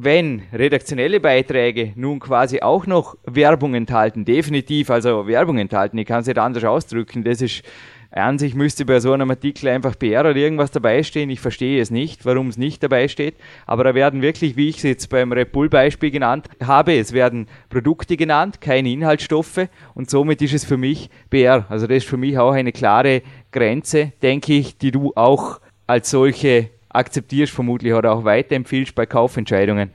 wenn 0.00 0.42
redaktionelle 0.52 1.18
Beiträge 1.18 1.92
nun 1.96 2.20
quasi 2.20 2.60
auch 2.60 2.86
noch 2.86 3.16
Werbung 3.24 3.74
enthalten, 3.74 4.24
definitiv 4.24 4.90
also 4.90 5.26
Werbung 5.26 5.58
enthalten, 5.58 5.98
ich 5.98 6.06
kann 6.06 6.20
es 6.20 6.26
nicht 6.26 6.38
anders 6.38 6.62
ausdrücken, 6.62 7.24
das 7.24 7.42
ist 7.42 7.64
an 8.10 8.38
sich 8.38 8.54
müsste 8.54 8.84
bei 8.84 9.00
so 9.00 9.12
einem 9.12 9.28
Artikel 9.28 9.68
einfach 9.68 9.98
PR 9.98 10.20
oder 10.20 10.36
irgendwas 10.36 10.70
dabei 10.70 11.02
stehen. 11.02 11.28
Ich 11.28 11.40
verstehe 11.40 11.82
es 11.82 11.90
nicht, 11.90 12.24
warum 12.24 12.48
es 12.48 12.56
nicht 12.56 12.82
dabei 12.82 13.06
steht. 13.06 13.34
Aber 13.66 13.84
da 13.84 13.94
werden 13.94 14.22
wirklich, 14.22 14.56
wie 14.56 14.70
ich 14.70 14.78
es 14.78 14.82
jetzt 14.84 15.10
beim 15.10 15.30
Red 15.30 15.52
Bull 15.52 15.68
Beispiel 15.68 16.10
genannt 16.10 16.48
habe, 16.64 16.96
es 16.96 17.12
werden 17.12 17.48
Produkte 17.68 18.16
genannt, 18.16 18.62
keine 18.62 18.90
Inhaltsstoffe 18.90 19.68
und 19.94 20.08
somit 20.08 20.40
ist 20.40 20.54
es 20.54 20.64
für 20.64 20.78
mich 20.78 21.10
PR. 21.28 21.66
Also 21.68 21.86
das 21.86 21.98
ist 21.98 22.08
für 22.08 22.16
mich 22.16 22.38
auch 22.38 22.52
eine 22.52 22.72
klare 22.72 23.22
Grenze, 23.52 24.12
denke 24.22 24.54
ich, 24.54 24.78
die 24.78 24.90
du 24.90 25.12
auch 25.14 25.60
als 25.86 26.10
solche 26.10 26.70
akzeptierst 26.88 27.52
vermutlich 27.52 27.92
oder 27.92 28.12
auch 28.12 28.24
weiterempfiehlst 28.24 28.94
bei 28.94 29.06
Kaufentscheidungen? 29.06 29.90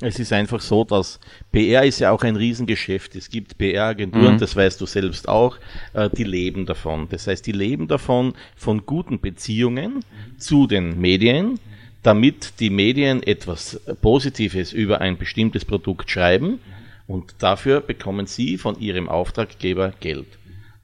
Es 0.00 0.18
ist 0.18 0.32
einfach 0.32 0.60
so, 0.60 0.84
dass 0.84 1.20
PR 1.52 1.84
ist 1.84 2.00
ja 2.00 2.10
auch 2.10 2.22
ein 2.22 2.36
Riesengeschäft. 2.36 3.14
Es 3.14 3.30
gibt 3.30 3.58
PR-Agenturen, 3.58 4.34
mhm. 4.34 4.38
das 4.38 4.56
weißt 4.56 4.80
du 4.80 4.86
selbst 4.86 5.28
auch, 5.28 5.58
äh, 5.92 6.10
die 6.10 6.24
leben 6.24 6.66
davon. 6.66 7.08
Das 7.08 7.26
heißt, 7.26 7.46
die 7.46 7.52
leben 7.52 7.86
davon 7.86 8.34
von 8.56 8.84
guten 8.86 9.20
Beziehungen 9.20 10.00
zu 10.38 10.66
den 10.66 11.00
Medien, 11.00 11.60
damit 12.02 12.54
die 12.60 12.70
Medien 12.70 13.22
etwas 13.22 13.80
Positives 14.00 14.72
über 14.72 15.00
ein 15.00 15.18
bestimmtes 15.18 15.64
Produkt 15.64 16.10
schreiben 16.10 16.58
und 17.06 17.34
dafür 17.38 17.80
bekommen 17.80 18.26
sie 18.26 18.56
von 18.56 18.80
ihrem 18.80 19.08
Auftraggeber 19.08 19.92
Geld. 20.00 20.26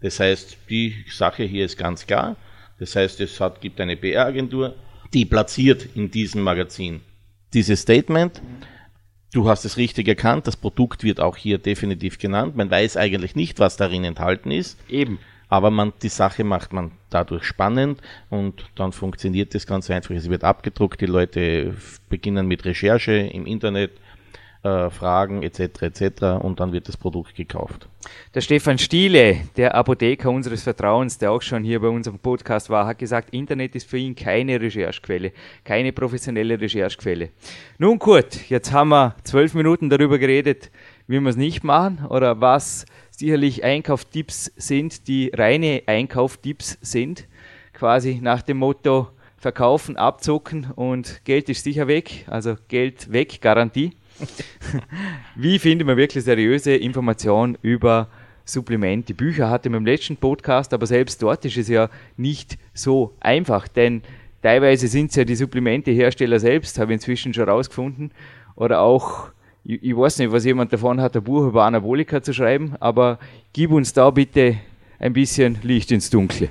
Das 0.01 0.21
heißt, 0.21 0.59
die 0.69 0.95
Sache 1.11 1.45
hier 1.45 1.65
ist 1.65 1.79
ganz 1.79 2.07
klar. 2.07 2.37
Das 2.79 2.95
heißt, 2.95 3.21
es 3.21 3.41
hat, 3.41 3.61
gibt 3.61 3.81
eine 3.81 3.97
PR-Agentur, 3.97 4.75
die 5.13 5.25
platziert 5.25 5.89
in 5.95 6.11
diesem 6.11 6.43
Magazin 6.43 7.01
dieses 7.57 7.81
Statement. 7.81 8.43
Du 9.33 9.49
hast 9.49 9.65
es 9.65 9.77
richtig 9.77 10.09
erkannt, 10.09 10.47
das 10.47 10.57
Produkt 10.57 11.03
wird 11.03 11.21
auch 11.21 11.37
hier 11.37 11.59
definitiv 11.59 12.19
genannt. 12.19 12.57
Man 12.57 12.71
weiß 12.71 12.97
eigentlich 12.97 13.35
nicht, 13.35 13.59
was 13.59 13.77
darin 13.77 14.05
enthalten 14.05 14.51
ist. 14.51 14.79
Eben. 14.89 15.19
Aber 15.49 15.71
man, 15.71 15.93
die 16.03 16.09
Sache 16.09 16.43
macht 16.43 16.73
man 16.73 16.93
dadurch 17.11 17.45
spannend 17.45 18.01
und 18.31 18.65
dann 18.75 18.93
funktioniert 18.93 19.55
das 19.55 19.67
ganz 19.67 19.91
einfach. 19.91 20.15
Es 20.15 20.29
wird 20.29 20.43
abgedruckt, 20.43 21.01
die 21.01 21.07
Leute 21.07 21.75
beginnen 22.09 22.47
mit 22.47 22.65
Recherche 22.65 23.13
im 23.13 23.47
Internet, 23.47 23.93
äh, 24.67 24.91
Fragen 24.91 25.45
etc. 25.45 25.83
etc. 25.83 26.23
und 26.43 26.59
dann 26.59 26.73
wird 26.73 26.89
das 26.89 26.97
Produkt 26.97 27.37
gekauft. 27.37 27.89
Der 28.35 28.41
Stefan 28.41 28.79
Stiele, 28.79 29.43
der 29.57 29.77
Apotheker 29.77 30.29
unseres 30.29 30.65
Vertrauens, 30.65 31.19
der 31.19 31.31
auch 31.31 31.43
schon 31.43 31.63
hier 31.63 31.81
bei 31.81 31.87
unserem 31.87 32.19
Podcast 32.19 32.69
war, 32.69 32.87
hat 32.87 32.99
gesagt, 32.99 33.31
Internet 33.31 33.77
ist 33.77 33.89
für 33.89 33.99
ihn 33.99 34.17
keine 34.17 34.61
Recherchequelle, 34.61 35.31
keine 35.63 35.93
professionelle 35.93 36.61
Recherchequelle. 36.61 37.29
Nun 37.79 38.01
gut, 38.01 38.49
jetzt 38.49 38.73
haben 38.73 38.89
wir 38.89 39.15
zwölf 39.23 39.55
Minuten 39.55 39.89
darüber 39.89 40.19
geredet, 40.19 40.73
wie 41.07 41.21
wir 41.21 41.31
es 41.31 41.37
nicht 41.37 41.63
machen 41.63 42.05
oder 42.09 42.41
was 42.41 42.87
sicherlich 43.13 43.63
Einkaufstipps 43.63 44.51
sind, 44.57 45.07
die 45.07 45.31
reine 45.33 45.85
Einkaufstipps 45.87 46.79
sind, 46.81 47.29
quasi 47.73 48.19
nach 48.21 48.43
dem 48.43 48.57
Motto 48.57 49.09
verkaufen, 49.39 49.97
abzocken 49.97 50.73
und 50.75 51.25
Geld 51.25 51.49
ist 51.49 51.63
sicher 51.63 51.87
weg, 51.87 52.25
also 52.27 52.57
Geld 52.67 53.13
weg, 53.13 53.41
Garantie. 53.41 53.93
Wie 55.35 55.59
findet 55.59 55.87
man 55.87 55.97
wirklich 55.97 56.25
seriöse 56.25 56.75
Informationen 56.75 57.59
über 57.63 58.09
Supplemente? 58.45 59.15
Bücher 59.15 59.51
hatte 59.51 59.71
man 59.71 59.79
im 59.79 59.87
letzten 59.87 60.17
Podcast, 60.17 60.73
aber 60.73 60.87
selbst 60.87 61.23
dort 61.23 61.45
ist 61.45 61.57
es 61.57 61.69
ja 61.69 61.89
nicht 62.17 62.59
so 62.75 63.15
einfach, 63.21 63.69
denn 63.69 64.03
teilweise 64.43 64.89
sind 64.89 65.11
es 65.11 65.17
ja 65.17 65.25
die 65.25 65.37
Supplementehersteller 65.37 66.39
selbst, 66.39 66.79
habe 66.79 66.93
ich 66.93 66.97
inzwischen 66.97 67.35
schon 67.35 67.47
herausgefunden, 67.47 68.11
oder 68.55 68.81
auch 68.81 69.31
ich, 69.65 69.83
ich 69.83 69.97
weiß 69.97 70.19
nicht, 70.19 70.33
was 70.33 70.45
jemand 70.45 70.73
davon 70.73 71.01
hat, 71.01 71.17
ein 71.17 71.25
Buch 71.25 71.47
über 71.47 71.65
Anabolika 71.65 72.23
zu 72.23 72.33
schreiben, 72.33 72.77
aber 72.81 73.19
gib 73.53 73.73
uns 73.73 73.93
da 73.93 74.11
bitte 74.11 74.57
ein 74.99 75.13
bisschen 75.13 75.59
Licht 75.63 75.91
ins 75.91 76.09
Dunkle. 76.09 76.49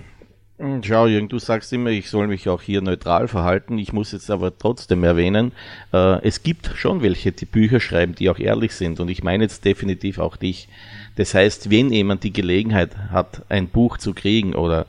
Hm, 0.57 0.81
schau, 0.83 1.07
Jürgen, 1.07 1.27
du 1.27 1.37
sagst 1.37 1.73
immer, 1.73 1.89
ich 1.89 2.09
soll 2.09 2.27
mich 2.27 2.47
auch 2.47 2.61
hier 2.61 2.81
neutral 2.81 3.27
verhalten. 3.27 3.77
Ich 3.77 3.91
muss 3.91 4.13
jetzt 4.13 4.31
aber 4.31 4.57
trotzdem 4.57 5.03
erwähnen, 5.03 5.51
äh, 5.91 6.25
es 6.25 6.43
gibt 6.43 6.71
schon 6.75 7.01
welche, 7.01 7.33
die 7.33 7.45
Bücher 7.45 7.81
schreiben, 7.81 8.15
die 8.15 8.29
auch 8.29 8.39
ehrlich 8.39 8.73
sind. 8.73 9.01
Und 9.01 9.09
ich 9.09 9.21
meine 9.21 9.43
jetzt 9.43 9.65
definitiv 9.65 10.17
auch 10.17 10.37
dich. 10.37 10.69
Das 11.17 11.33
heißt, 11.33 11.71
wenn 11.71 11.91
jemand 11.91 12.23
die 12.23 12.31
Gelegenheit 12.31 12.95
hat, 13.11 13.41
ein 13.49 13.67
Buch 13.67 13.97
zu 13.97 14.13
kriegen 14.13 14.55
oder 14.55 14.85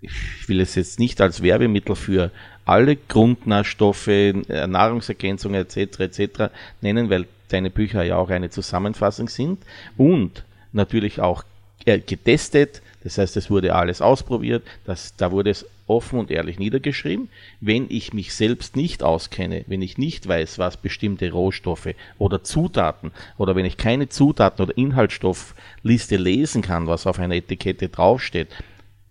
ich 0.00 0.48
will 0.48 0.60
es 0.60 0.74
jetzt 0.74 0.98
nicht 0.98 1.20
als 1.20 1.40
Werbemittel 1.40 1.94
für 1.94 2.32
alle 2.64 2.96
Grundnahrstoffe, 2.96 4.08
äh, 4.08 4.66
Nahrungsergänzungen 4.66 5.60
etc. 5.60 6.00
etc. 6.00 6.50
nennen, 6.80 7.10
weil 7.10 7.26
deine 7.48 7.70
Bücher 7.70 8.02
ja 8.02 8.16
auch 8.16 8.30
eine 8.30 8.50
Zusammenfassung 8.50 9.28
sind 9.28 9.62
und 9.96 10.44
natürlich 10.72 11.20
auch 11.20 11.44
getestet, 11.86 12.82
das 13.04 13.18
heißt, 13.18 13.36
es 13.36 13.50
wurde 13.50 13.74
alles 13.74 14.02
ausprobiert, 14.02 14.64
das, 14.84 15.14
da 15.16 15.30
wurde 15.30 15.50
es 15.50 15.64
offen 15.86 16.18
und 16.18 16.30
ehrlich 16.30 16.58
niedergeschrieben. 16.58 17.28
Wenn 17.60 17.86
ich 17.88 18.12
mich 18.12 18.34
selbst 18.34 18.74
nicht 18.74 19.04
auskenne, 19.04 19.64
wenn 19.68 19.80
ich 19.80 19.96
nicht 19.96 20.26
weiß, 20.26 20.58
was 20.58 20.76
bestimmte 20.76 21.30
Rohstoffe 21.30 21.94
oder 22.18 22.42
Zutaten 22.42 23.12
oder 23.38 23.54
wenn 23.54 23.64
ich 23.64 23.76
keine 23.76 24.08
Zutaten 24.08 24.64
oder 24.64 24.76
Inhaltsstoffliste 24.76 26.16
lesen 26.16 26.62
kann, 26.62 26.88
was 26.88 27.06
auf 27.06 27.20
einer 27.20 27.36
Etikette 27.36 27.88
draufsteht, 27.88 28.48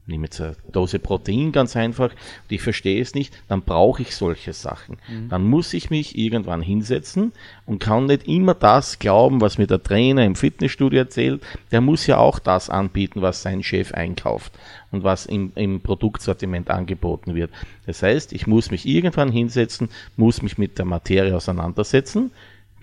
nehme 0.08 0.26
jetzt 0.26 0.40
eine 0.40 0.56
Dose 0.72 1.00
Protein 1.00 1.52
ganz 1.52 1.76
einfach 1.76 2.12
und 2.12 2.52
ich 2.52 2.62
verstehe 2.62 3.02
es 3.02 3.16
nicht, 3.16 3.34
dann 3.48 3.64
brauche 3.64 4.04
ich 4.04 4.16
solche 4.16 4.54
Sachen. 4.54 4.98
Mhm. 5.08 5.30
Dann 5.30 5.44
muss 5.44 5.74
ich 5.74 5.90
mich 5.90 6.18
irgendwann 6.18 6.62
hinsetzen 6.62 7.32
und 7.66 7.80
kann 7.80 8.06
nicht 8.06 8.28
immer 8.28 8.54
das 8.54 9.00
glauben, 9.00 9.42
was 9.42 9.58
mir 9.58 9.68
der 9.68 9.82
Trainer 9.82 10.24
im 10.24 10.36
Fitnessstudio 10.36 11.00
erzählt. 11.00 11.42
Der 11.72 11.82
muss 11.82 12.06
ja 12.06 12.18
auch 12.18 12.40
das 12.40 12.70
anbieten, 12.70 13.22
was 13.22 13.42
sein 13.42 13.64
Chef 13.64 13.94
einkauft 13.94 14.54
und 14.92 15.04
was 15.04 15.26
im, 15.26 15.52
im 15.56 15.82
Produktsortiment 15.82 16.70
angeboten 16.70 17.34
wird. 17.34 17.52
Das 17.86 18.04
heißt, 18.04 18.34
ich 18.34 18.46
muss 18.48 18.72
mich 18.72 18.86
irgendwann 18.86 19.32
hinsetzen, 19.32 19.90
muss 20.18 20.42
mich 20.42 20.58
mit 20.58 20.78
der 20.78 20.86
Materie 20.86 21.36
auseinandersetzen, 21.36 22.32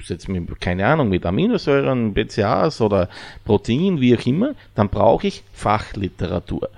setze 0.04 0.32
mir, 0.32 0.44
keine 0.58 0.86
Ahnung, 0.86 1.08
mit 1.08 1.24
Aminosäuren, 1.24 2.12
BCAAs 2.14 2.80
oder 2.80 3.08
Protein, 3.44 4.00
wie 4.00 4.16
auch 4.16 4.26
immer, 4.26 4.54
dann 4.74 4.88
brauche 4.88 5.28
ich 5.28 5.44
Fachliteratur. 5.52 6.68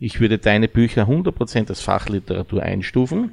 Ich 0.00 0.20
würde 0.20 0.38
deine 0.38 0.68
Bücher 0.68 1.08
100% 1.08 1.68
als 1.68 1.80
Fachliteratur 1.80 2.62
einstufen. 2.62 3.32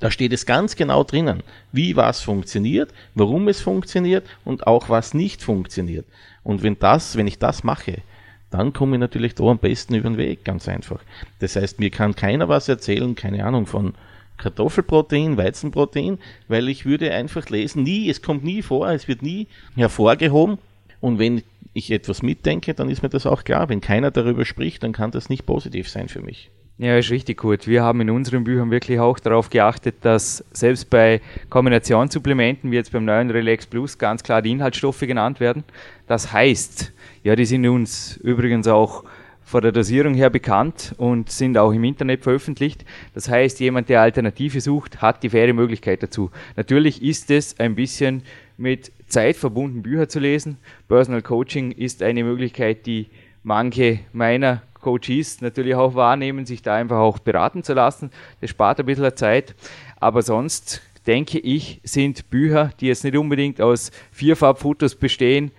Da 0.00 0.10
steht 0.10 0.32
es 0.32 0.46
ganz 0.46 0.76
genau 0.76 1.02
drinnen, 1.02 1.42
wie 1.72 1.96
was 1.96 2.20
funktioniert, 2.20 2.92
warum 3.14 3.48
es 3.48 3.60
funktioniert 3.60 4.26
und 4.44 4.66
auch 4.66 4.88
was 4.88 5.14
nicht 5.14 5.42
funktioniert. 5.42 6.06
Und 6.44 6.62
wenn 6.62 6.78
das, 6.78 7.16
wenn 7.16 7.26
ich 7.26 7.38
das 7.38 7.64
mache, 7.64 8.02
dann 8.50 8.72
komme 8.72 8.96
ich 8.96 9.00
natürlich 9.00 9.34
da 9.34 9.44
am 9.44 9.58
besten 9.58 9.94
über 9.94 10.10
den 10.10 10.18
Weg, 10.18 10.44
ganz 10.44 10.68
einfach. 10.68 11.00
Das 11.38 11.56
heißt, 11.56 11.80
mir 11.80 11.90
kann 11.90 12.14
keiner 12.14 12.48
was 12.48 12.68
erzählen, 12.68 13.14
keine 13.14 13.44
Ahnung 13.44 13.66
von 13.66 13.94
Kartoffelprotein, 14.36 15.36
Weizenprotein, 15.36 16.18
weil 16.48 16.68
ich 16.68 16.84
würde 16.84 17.12
einfach 17.12 17.48
lesen, 17.48 17.82
nie, 17.82 18.10
es 18.10 18.22
kommt 18.22 18.44
nie 18.44 18.60
vor, 18.60 18.88
es 18.90 19.08
wird 19.08 19.22
nie 19.22 19.46
hervorgehoben. 19.74 20.58
Und 21.00 21.18
wenn 21.18 21.42
ich 21.72 21.90
etwas 21.90 22.22
mitdenke, 22.22 22.74
dann 22.74 22.88
ist 22.88 23.02
mir 23.02 23.08
das 23.08 23.26
auch 23.26 23.44
klar. 23.44 23.68
Wenn 23.68 23.80
keiner 23.80 24.10
darüber 24.10 24.44
spricht, 24.44 24.82
dann 24.82 24.92
kann 24.92 25.10
das 25.10 25.28
nicht 25.28 25.46
positiv 25.46 25.88
sein 25.88 26.08
für 26.08 26.20
mich. 26.20 26.50
Ja, 26.78 26.96
ist 26.98 27.10
richtig 27.10 27.38
gut. 27.38 27.68
Wir 27.68 27.82
haben 27.82 28.00
in 28.00 28.10
unseren 28.10 28.44
Büchern 28.44 28.70
wirklich 28.70 28.98
auch 28.98 29.18
darauf 29.18 29.50
geachtet, 29.50 29.96
dass 30.00 30.44
selbst 30.52 30.90
bei 30.90 31.20
Kombinationssupplementen, 31.50 32.70
wie 32.70 32.76
jetzt 32.76 32.92
beim 32.92 33.04
neuen 33.04 33.30
Relax 33.30 33.66
Plus, 33.66 33.98
ganz 33.98 34.22
klar 34.22 34.42
die 34.42 34.50
Inhaltsstoffe 34.50 35.00
genannt 35.00 35.38
werden. 35.38 35.64
Das 36.06 36.32
heißt, 36.32 36.92
ja, 37.22 37.36
die 37.36 37.44
sind 37.44 37.66
uns 37.68 38.16
übrigens 38.16 38.66
auch 38.66 39.04
von 39.44 39.60
der 39.60 39.72
Dosierung 39.72 40.14
her 40.14 40.30
bekannt 40.30 40.94
und 40.96 41.30
sind 41.30 41.58
auch 41.58 41.72
im 41.72 41.84
Internet 41.84 42.22
veröffentlicht. 42.22 42.84
Das 43.14 43.28
heißt, 43.28 43.60
jemand, 43.60 43.88
der 43.88 44.00
Alternative 44.00 44.60
sucht, 44.60 45.02
hat 45.02 45.22
die 45.22 45.28
faire 45.28 45.52
Möglichkeit 45.52 46.02
dazu. 46.02 46.30
Natürlich 46.56 47.02
ist 47.02 47.30
es 47.30 47.60
ein 47.60 47.74
bisschen 47.74 48.22
mit 48.56 48.90
Zeit 49.12 49.36
verbunden, 49.36 49.82
Bücher 49.82 50.08
zu 50.08 50.18
lesen. 50.18 50.58
Personal 50.88 51.22
Coaching 51.22 51.70
ist 51.70 52.02
eine 52.02 52.24
Möglichkeit, 52.24 52.86
die 52.86 53.08
manche 53.42 54.00
meiner 54.12 54.62
Coaches 54.80 55.40
natürlich 55.40 55.74
auch 55.74 55.94
wahrnehmen, 55.94 56.46
sich 56.46 56.62
da 56.62 56.74
einfach 56.74 56.98
auch 56.98 57.18
beraten 57.18 57.62
zu 57.62 57.74
lassen. 57.74 58.10
Das 58.40 58.50
spart 58.50 58.80
ein 58.80 58.86
bisschen 58.86 59.16
Zeit. 59.16 59.54
Aber 60.00 60.22
sonst 60.22 60.82
denke 61.06 61.38
ich, 61.38 61.80
sind 61.84 62.30
Bücher, 62.30 62.70
die 62.80 62.86
jetzt 62.86 63.04
nicht 63.04 63.16
unbedingt 63.16 63.60
aus 63.60 63.90
Vierfarbfotos 64.10 64.96
bestehen, 64.96 65.52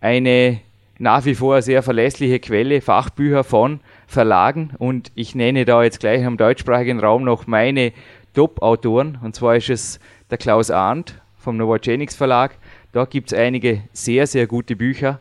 eine 0.00 0.60
nach 0.98 1.24
wie 1.24 1.34
vor 1.34 1.62
sehr 1.62 1.82
verlässliche 1.82 2.40
Quelle, 2.40 2.82
Fachbücher 2.82 3.42
von 3.42 3.80
Verlagen. 4.06 4.72
Und 4.78 5.10
ich 5.14 5.34
nenne 5.34 5.64
da 5.64 5.82
jetzt 5.82 6.00
gleich 6.00 6.22
im 6.22 6.36
deutschsprachigen 6.36 7.00
Raum 7.00 7.24
noch 7.24 7.46
meine 7.46 7.92
Top-Autoren. 8.34 9.18
Und 9.22 9.34
zwar 9.34 9.56
ist 9.56 9.70
es 9.70 10.00
der 10.30 10.36
Klaus 10.36 10.70
Arndt 10.70 11.14
vom 11.38 11.56
Novogenics 11.56 12.14
Verlag. 12.14 12.52
Da 12.92 13.04
gibt 13.04 13.32
es 13.32 13.38
einige 13.38 13.82
sehr, 13.92 14.26
sehr 14.26 14.46
gute 14.46 14.74
Bücher 14.76 15.20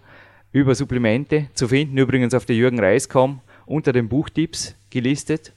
über 0.51 0.73
Supplemente 0.73 1.47
zu 1.53 1.67
finden, 1.67 1.97
übrigens 1.97 2.33
auf 2.33 2.45
der 2.45 2.55
Jürgen 2.55 2.79
Reis.com 2.79 3.41
unter 3.65 3.93
den 3.93 4.09
Buchtipps 4.09 4.75
gelistet. 4.89 5.53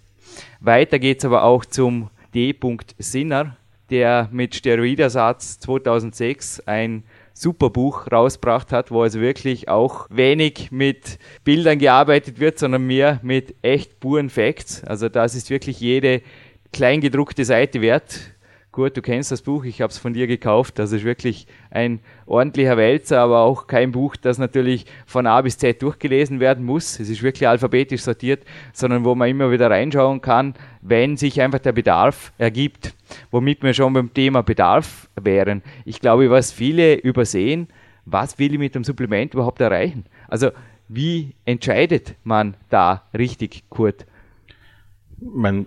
Weiter 0.61 0.99
geht 0.99 1.19
es 1.19 1.25
aber 1.25 1.45
auch 1.45 1.65
zum 1.65 2.11
D. 2.35 2.55
Sinner, 2.99 3.57
der 3.91 4.29
mit 4.31 4.55
Steroidersatz 4.55 5.59
2006 5.61 6.61
ein 6.61 7.05
super 7.35 7.71
Buch 7.71 8.11
rausgebracht 8.13 8.73
hat, 8.73 8.91
wo 8.91 9.03
also 9.03 9.21
wirklich 9.21 9.69
auch 9.69 10.07
wenig 10.11 10.71
mit 10.71 11.19
Bildern 11.45 11.79
gearbeitet 11.79 12.41
wird, 12.41 12.59
sondern 12.59 12.87
mehr 12.87 13.21
mit 13.23 13.55
echt 13.63 14.01
puren 14.01 14.29
Facts. 14.29 14.85
Also 14.85 15.09
das 15.09 15.35
ist 15.35 15.49
wirklich 15.49 15.81
jede 15.81 16.23
kleingedruckte 16.73 17.45
Seite 17.45 17.81
wert. 17.81 18.32
Gut, 18.73 18.97
du 18.97 19.03
kennst 19.03 19.31
das 19.31 19.43
Buch, 19.43 19.65
ich 19.65 19.83
habe 19.83 19.91
es 19.91 19.99
von 19.99 20.15
dir 20.15 20.27
gekauft. 20.27 20.79
Das 20.79 20.93
ist 20.93 21.05
wirklich 21.05 21.47
ein 21.71 22.01
ordentlicher 22.25 22.79
Wälzer, 22.79 23.21
aber 23.21 23.41
auch 23.41 23.67
kein 23.67 23.93
Buch, 23.93 24.17
das 24.17 24.39
natürlich 24.39 24.87
von 25.05 25.27
A 25.27 25.43
bis 25.43 25.59
Z 25.59 25.83
durchgelesen 25.83 26.41
werden 26.41 26.65
muss. 26.65 26.99
Es 26.99 27.11
ist 27.11 27.23
wirklich 27.23 27.47
alphabetisch 27.47 28.01
sortiert, 28.01 28.45
sondern 28.73 29.05
wo 29.05 29.15
man 29.15 29.29
immer 29.29 29.51
wieder 29.51 29.69
reinschauen 29.71 30.23
kann, 30.23 30.55
wenn 30.81 31.19
sich 31.19 31.43
einfach 31.43 31.59
der 31.59 31.73
Bedarf 31.73 32.33
ergibt. 32.39 32.95
Womit 33.31 33.63
wir 33.63 33.75
schon 33.75 33.93
beim 33.93 34.15
Thema 34.15 34.43
Bedarf 34.43 35.07
wären. 35.21 35.63
Ich 35.85 36.01
glaube, 36.01 36.31
was 36.31 36.51
viele 36.51 36.95
übersehen, 36.95 37.69
was 38.07 38.39
will 38.39 38.55
ich 38.55 38.59
mit 38.59 38.75
dem 38.75 38.85
Supplement 38.85 39.35
überhaupt 39.35 39.61
erreichen? 39.61 40.07
Also, 40.29 40.51
wie 40.89 41.35
entscheidet 41.45 42.15
man 42.25 42.55
da 42.71 43.03
richtig, 43.13 43.65
Kurt? 43.69 44.07
Man 45.21 45.67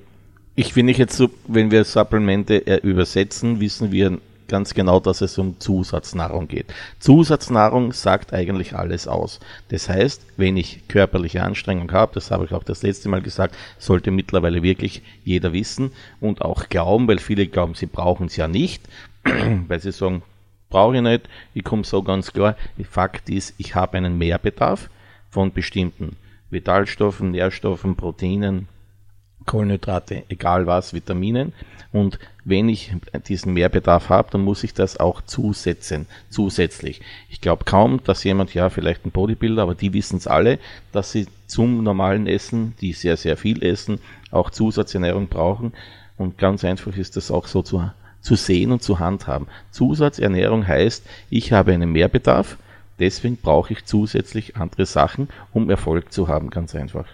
ich 0.56 0.74
finde 0.74 0.94
jetzt 0.94 1.18
so, 1.18 1.30
wenn 1.48 1.72
wir 1.72 1.84
Supplemente 1.84 2.66
äh, 2.66 2.78
übersetzen, 2.78 3.60
wissen 3.60 3.92
wir 3.92 4.20
ganz 4.48 4.74
genau, 4.74 5.00
dass 5.00 5.22
es 5.22 5.38
um 5.38 5.60
Zusatznahrung 5.60 6.48
geht. 6.48 6.68
Zusatznahrung 7.00 7.92
sagt 7.94 8.34
eigentlich 8.34 8.76
alles 8.76 9.08
aus. 9.08 9.40
Das 9.70 9.90
heißt, 9.90 10.26
wenn 10.38 10.56
ich 10.56 10.88
körperliche 10.88 11.44
Anstrengung 11.44 11.92
habe, 11.92 12.14
das 12.14 12.32
habe 12.32 12.46
ich 12.46 12.54
auch 12.54 12.64
das 12.64 12.84
letzte 12.84 13.10
Mal 13.10 13.22
gesagt, 13.22 13.56
sollte 13.80 14.12
mittlerweile 14.12 14.62
wirklich 14.64 15.02
jeder 15.24 15.52
wissen 15.52 15.92
und 16.20 16.42
auch 16.42 16.70
glauben, 16.70 17.08
weil 17.08 17.20
viele 17.20 17.48
glauben, 17.48 17.74
sie 17.74 17.88
brauchen 17.88 18.28
es 18.28 18.36
ja 18.36 18.48
nicht, 18.48 18.84
weil 19.68 19.80
sie 19.80 19.92
sagen, 19.92 20.22
brauche 20.70 20.96
ich 20.96 21.02
nicht, 21.02 21.28
ich 21.54 21.64
komme 21.64 21.84
so 21.84 22.04
ganz 22.04 22.32
klar. 22.32 22.56
Fakt 22.90 23.30
ist, 23.30 23.56
ich 23.58 23.76
habe 23.76 23.98
einen 23.98 24.18
Mehrbedarf 24.18 24.90
von 25.30 25.52
bestimmten 25.52 26.16
Vitalstoffen, 26.50 27.32
Nährstoffen, 27.32 27.96
Proteinen, 27.96 28.68
Kohlenhydrate, 29.46 30.24
egal 30.30 30.68
was, 30.68 30.94
Vitaminen. 30.94 31.54
Und 31.92 32.20
wenn 32.44 32.68
ich 32.68 32.94
diesen 33.28 33.54
Mehrbedarf 33.54 34.10
habe, 34.10 34.30
dann 34.32 34.42
muss 34.42 34.64
ich 34.66 34.74
das 34.74 35.00
auch 35.00 35.22
zusetzen, 35.22 36.08
zusätzlich. 36.30 37.02
Ich 37.30 37.40
glaube 37.40 37.64
kaum, 37.64 38.04
dass 38.04 38.24
jemand, 38.26 38.54
ja, 38.54 38.70
vielleicht 38.70 39.06
ein 39.06 39.12
Bodybuilder, 39.12 39.62
aber 39.62 39.76
die 39.76 39.94
wissen 39.94 40.18
es 40.18 40.28
alle, 40.28 40.60
dass 40.92 41.14
sie 41.14 41.28
zum 41.48 41.84
normalen 41.84 42.28
Essen, 42.28 42.74
die 42.82 42.92
sehr, 42.92 43.16
sehr 43.16 43.38
viel 43.38 43.64
essen, 43.64 44.00
auch 44.32 44.50
Zusatzernährung 44.50 45.28
brauchen. 45.28 45.72
Und 46.18 46.38
ganz 46.38 46.66
einfach 46.66 46.96
ist 46.98 47.16
das 47.16 47.32
auch 47.32 47.48
so 47.48 47.62
zu, 47.62 47.90
zu 48.20 48.36
sehen 48.36 48.72
und 48.72 48.84
zu 48.84 49.00
handhaben. 49.00 49.48
Zusatzernährung 49.72 50.68
heißt, 50.68 51.06
ich 51.30 51.54
habe 51.54 51.72
einen 51.72 51.92
Mehrbedarf, 51.92 52.58
deswegen 53.00 53.38
brauche 53.38 53.74
ich 53.74 53.86
zusätzlich 53.86 54.58
andere 54.58 54.86
Sachen, 54.86 55.30
um 55.54 55.70
Erfolg 55.70 56.12
zu 56.12 56.28
haben, 56.28 56.50
ganz 56.50 56.76
einfach. 56.76 57.06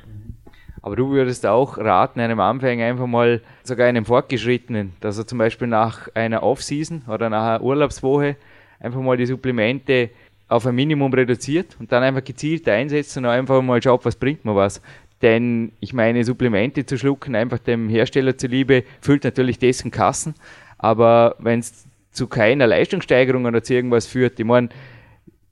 Aber 0.82 0.96
du 0.96 1.12
würdest 1.12 1.46
auch 1.46 1.78
raten, 1.78 2.20
einem 2.20 2.40
Anfänger 2.40 2.86
einfach 2.86 3.08
mal, 3.08 3.42
sogar 3.64 3.88
einem 3.88 4.06
Fortgeschrittenen, 4.06 4.94
dass 5.00 5.18
er 5.18 5.28
zum 5.28 5.38
Beispiel 5.38 5.68
nach 5.68 6.10
einer 6.16 6.44
Off-Season 6.44 7.04
oder 7.08 7.30
nach 7.30 7.56
einer 7.56 7.64
Urlaubswoche 7.64 8.36
einfach 8.80 9.00
mal 9.00 9.18
die 9.18 9.28
Supplemente 9.28 10.10
auf 10.48 10.66
ein 10.66 10.76
Minimum 10.76 11.14
reduziert 11.14 11.78
und 11.80 11.92
dann 11.92 12.04
einfach 12.04 12.24
gezielt 12.24 12.68
einsetzt 12.68 13.16
und 13.16 13.26
einfach 13.26 13.62
mal 13.62 13.82
schaut, 13.82 14.04
was 14.06 14.16
bringt 14.16 14.44
mir 14.44 14.56
was. 14.56 14.82
Denn 15.22 15.72
ich 15.80 15.94
meine, 15.94 16.24
Supplemente 16.24 16.86
zu 16.86 16.98
schlucken, 16.98 17.36
einfach 17.36 17.60
dem 17.60 17.88
Hersteller 17.88 18.38
zuliebe, 18.38 18.84
füllt 19.02 19.24
natürlich 19.24 19.60
dessen 19.60 19.92
Kassen. 19.92 20.34
Aber 20.80 21.36
wenn 21.38 21.60
es 21.60 21.86
zu 22.12 22.28
keiner 22.28 22.68
Leistungssteigerung 22.68 23.46
oder 23.46 23.64
zu 23.64 23.76
irgendwas 23.76 24.08
führt, 24.08 24.40
ich 24.40 24.46
meine, 24.46 24.70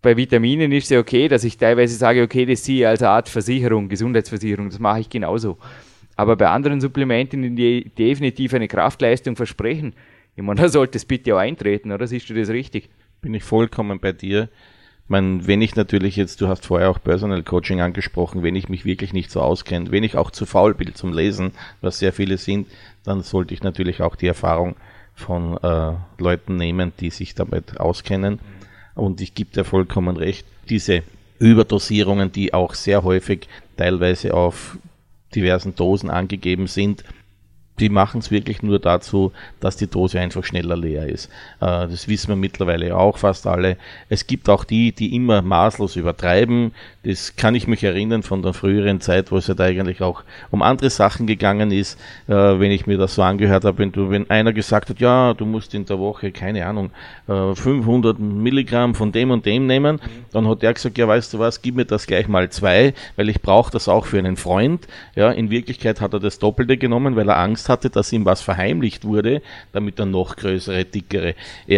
bei 0.01 0.15
Vitaminen 0.15 0.71
ist 0.71 0.85
es 0.85 0.89
ja 0.91 0.99
okay, 0.99 1.27
dass 1.27 1.43
ich 1.43 1.57
teilweise 1.57 1.95
sage, 1.95 2.23
okay, 2.23 2.45
das 2.45 2.63
sehe 2.63 2.81
ich 2.81 2.88
als 2.88 3.03
Art 3.03 3.27
Versicherung, 3.27 3.89
Gesundheitsversicherung, 3.89 4.69
das 4.69 4.79
mache 4.79 5.01
ich 5.01 5.09
genauso. 5.09 5.57
Aber 6.15 6.35
bei 6.35 6.49
anderen 6.49 6.81
Supplementen, 6.81 7.55
die 7.55 7.89
definitiv 7.97 8.53
eine 8.53 8.67
Kraftleistung 8.67 9.35
versprechen, 9.35 9.93
ich 10.35 10.43
meine, 10.43 10.62
da 10.62 10.69
sollte 10.69 10.97
es 10.97 11.05
bitte 11.05 11.35
auch 11.35 11.39
eintreten, 11.39 11.91
oder 11.91 12.07
siehst 12.07 12.29
du 12.29 12.33
das 12.33 12.49
richtig? 12.49 12.89
Bin 13.21 13.33
ich 13.33 13.43
vollkommen 13.43 13.99
bei 13.99 14.13
dir. 14.13 14.49
Ich 15.03 15.09
meine, 15.09 15.47
wenn 15.47 15.62
ich 15.62 15.75
natürlich 15.75 16.15
jetzt, 16.15 16.39
du 16.39 16.47
hast 16.47 16.65
vorher 16.65 16.89
auch 16.89 17.01
Personal 17.01 17.43
Coaching 17.43 17.81
angesprochen, 17.81 18.43
wenn 18.43 18.55
ich 18.55 18.69
mich 18.69 18.85
wirklich 18.85 19.12
nicht 19.12 19.31
so 19.31 19.41
auskenne, 19.41 19.91
wenn 19.91 20.03
ich 20.03 20.15
auch 20.15 20.31
zu 20.31 20.45
faul 20.45 20.75
bin 20.75 20.93
zum 20.93 21.13
Lesen, 21.13 21.51
was 21.81 21.99
sehr 21.99 22.13
viele 22.13 22.38
sind, 22.38 22.67
dann 23.03 23.21
sollte 23.21 23.53
ich 23.53 23.63
natürlich 23.63 24.01
auch 24.01 24.15
die 24.15 24.27
Erfahrung 24.27 24.75
von 25.15 25.57
äh, 25.57 25.93
Leuten 26.19 26.55
nehmen, 26.55 26.93
die 26.99 27.09
sich 27.09 27.33
damit 27.33 27.79
auskennen. 27.79 28.39
Und 28.95 29.21
ich 29.21 29.34
gebe 29.34 29.52
dir 29.52 29.63
vollkommen 29.63 30.17
recht, 30.17 30.45
diese 30.69 31.04
Überdosierungen, 31.39 32.32
die 32.32 32.54
auch 32.54 32.73
sehr 32.73 33.04
häufig 33.04 33.47
teilweise 33.78 34.34
auf 34.34 34.78
diversen 35.34 35.75
Dosen 35.75 36.10
angegeben 36.10 36.67
sind, 36.67 37.04
die 37.80 37.89
machen 37.89 38.20
es 38.20 38.32
wirklich 38.32 38.62
nur 38.62 38.80
dazu, 38.80 39.32
dass 39.60 39.78
die 39.78 39.88
Dose 39.88 40.20
einfach 40.20 40.44
schneller 40.44 40.78
leer 40.78 41.08
ist. 41.08 41.28
Äh, 41.62 41.88
das 41.88 42.08
wissen 42.08 42.30
wir 42.30 42.36
mittlerweile 42.36 42.96
auch 42.96 43.18
fast 43.18 43.48
alle. 43.48 43.78
Es 44.10 44.28
gibt 44.28 44.50
auch 44.50 44.63
die, 44.63 44.92
die 44.92 45.15
immer 45.15 45.42
maßlos 45.42 45.96
übertreiben. 45.96 46.74
Das 47.04 47.36
kann 47.36 47.56
ich 47.56 47.68
mich 47.68 47.84
erinnern 47.84 48.24
von 48.24 48.42
der 48.42 48.54
früheren 48.54 49.02
Zeit, 49.02 49.32
wo 49.32 49.38
es 49.38 49.48
da 49.48 49.63
eigentlich 49.63 50.02
auch 50.02 50.24
um 50.52 50.62
andere 50.62 50.89
Sachen 50.89 51.28
gegangen 51.28 51.72
ist, 51.72 52.00
äh, 52.28 52.34
wenn 52.34 52.72
ich 52.72 52.88
mir 52.88 52.98
das 52.98 53.15
so 53.15 53.22
angehört 53.22 53.65
habe, 53.65 53.78
wenn 53.78 53.92
du, 53.92 54.10
wenn 54.10 54.30
einer 54.30 54.54
gesagt 54.54 54.89
hat, 54.89 55.00
ja, 55.00 55.34
du 55.34 55.46
musst 55.46 55.74
in 55.74 55.86
der 55.86 56.00
Woche, 56.00 56.32
keine 56.32 56.65
Ahnung, 56.65 56.92
500 57.28 58.18
äh, 58.18 58.22
Milligramm 58.22 58.96
von 58.96 59.12
dem 59.12 59.32
und 59.32 59.46
dem 59.46 59.68
nehmen, 59.68 60.00
dann 60.32 60.48
hat 60.48 60.63
er 60.63 60.74
gesagt, 60.74 60.98
ja, 60.98 61.08
weißt 61.08 61.34
du 61.34 61.39
was, 61.39 61.62
gib 61.62 61.76
mir 61.76 61.86
das 61.86 62.08
gleich 62.08 62.28
mal 62.28 62.50
zwei, 62.50 62.94
weil 63.15 63.30
ich 63.30 63.42
brauche 63.42 63.72
das 63.72 63.88
auch 63.88 64.06
für 64.06 64.18
einen 64.18 64.36
Freund. 64.36 64.88
Ja, 65.15 65.32
in 65.32 65.50
Wirklichkeit 65.50 66.02
hat 66.02 66.13
er 66.13 66.20
das 66.20 66.39
Doppelte 66.39 66.78
genommen, 66.78 67.15
weil 67.15 67.30
er 67.30 67.38
Angst 67.38 67.68
hatte, 67.69 67.89
dass 67.89 68.12
ihm 68.12 68.25
was 68.25 68.41
verheimlicht 68.41 69.05
wurde, 69.05 69.41
damit 69.71 69.99
er 69.99 70.05
noch 70.05 70.36
größere, 70.36 70.86
dickere 70.86 71.36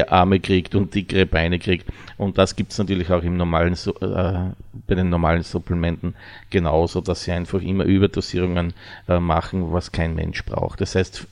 Arme 0.08 0.40
kriegt 0.40 0.76
und 0.76 0.96
dickere 0.96 1.26
Beine 1.26 1.60
kriegt. 1.60 1.88
Und 2.18 2.38
das 2.38 2.56
gibt 2.56 2.72
es 2.72 2.78
natürlich 2.78 3.10
auch 3.12 3.24
im 3.24 3.38
normalen, 3.38 3.74
äh, 3.74 4.54
bei 4.88 4.96
den 4.96 5.10
normalen 5.10 5.44
Supplementen 5.44 6.16
genauso, 6.50 7.02
dass 7.02 7.24
sie 7.24 7.32
einfach 7.32 7.62
immer 7.62 7.84
Überdosierungen 7.84 8.74
äh, 9.08 9.20
machen, 9.20 9.72
was 9.74 9.92
kein 9.92 10.16
Mensch 10.16 10.44
braucht. 10.46 10.82
Das 10.82 10.96
heißt, 10.96 11.28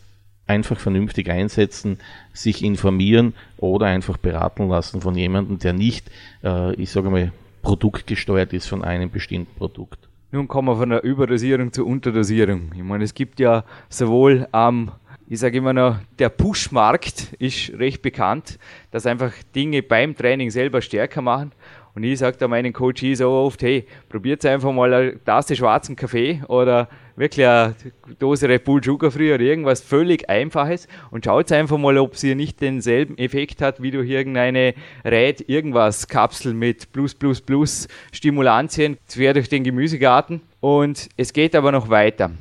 einfach 0.50 0.80
vernünftig 0.80 1.30
einsetzen, 1.30 2.00
sich 2.34 2.64
informieren 2.64 3.34
oder 3.58 3.86
einfach 3.86 4.18
beraten 4.18 4.68
lassen 4.68 5.00
von 5.00 5.16
jemandem, 5.16 5.60
der 5.60 5.74
nicht, 5.74 6.10
äh, 6.44 6.74
ich 6.74 6.90
sage 6.90 7.10
mal, 7.10 7.32
produktgesteuert 7.62 8.54
ist 8.54 8.68
von 8.68 8.84
einem 8.84 9.12
bestimmten 9.12 9.56
Produkt. 9.56 10.09
Nun 10.32 10.48
kommen 10.48 10.68
wir 10.68 10.78
von 10.78 10.92
der 10.92 11.04
Überdosierung 11.04 11.74
zur 11.74 11.88
Unterdosierung. 11.88 12.72
Ich 12.76 12.84
meine, 12.84 13.04
es 13.04 13.16
gibt 13.16 13.40
ja 13.40 13.64
sowohl 13.90 14.48
am, 14.52 14.92
ich 15.28 15.40
sage 15.40 15.58
immer 15.58 15.74
noch, 15.74 15.98
der 16.20 16.30
Push-Markt 16.30 17.34
ist 17.40 17.72
recht 17.80 18.04
bekannt, 18.04 18.60
dass 18.92 19.08
einfach 19.08 19.34
Dinge 19.56 19.82
beim 19.82 20.16
Training 20.16 20.52
selber 20.52 20.84
stärker 20.84 21.24
machen 21.24 21.52
Und 21.96 22.04
ich 22.04 22.20
sage 22.20 22.38
da 22.38 22.48
meinen 22.48 22.74
Coach 22.74 23.04
so 23.16 23.30
oft, 23.30 23.62
hey, 23.62 23.86
probiert 24.10 24.46
einfach 24.46 24.72
mal 24.72 24.94
eine 24.94 25.24
Tasse 25.24 25.56
schwarzen 25.56 25.96
Kaffee 25.96 26.42
oder 26.48 26.88
wirklich 27.16 27.46
eine 27.46 27.76
Dose 28.20 28.48
Red 28.48 28.64
Bull 28.64 28.84
Sugar 28.84 29.12
Free 29.12 29.34
oder 29.34 29.44
irgendwas 29.44 29.82
völlig 29.82 30.30
Einfaches 30.30 30.88
und 31.12 31.26
schaut 31.26 31.52
einfach 31.52 31.78
mal, 31.78 31.98
ob 31.98 32.16
sie 32.16 32.36
nicht 32.36 32.62
denselben 32.62 33.18
Effekt 33.18 33.62
hat, 33.62 33.82
wie 33.82 33.92
durch 33.92 34.10
irgendeine 34.10 34.74
Räd 35.04 35.48
irgendwas 35.48 36.08
Kapsel 36.08 36.54
mit 36.54 36.92
plus 36.92 37.14
plus 37.14 37.42
plus 37.42 37.88
Stimulantien 38.12 38.98
quer 39.12 39.34
durch 39.34 39.50
den 39.50 39.64
Gemüsegarten. 39.64 40.42
Und 40.62 41.10
es 41.18 41.34
geht 41.34 41.56
aber 41.56 41.72
noch 41.72 41.90
weiter. 41.90 42.32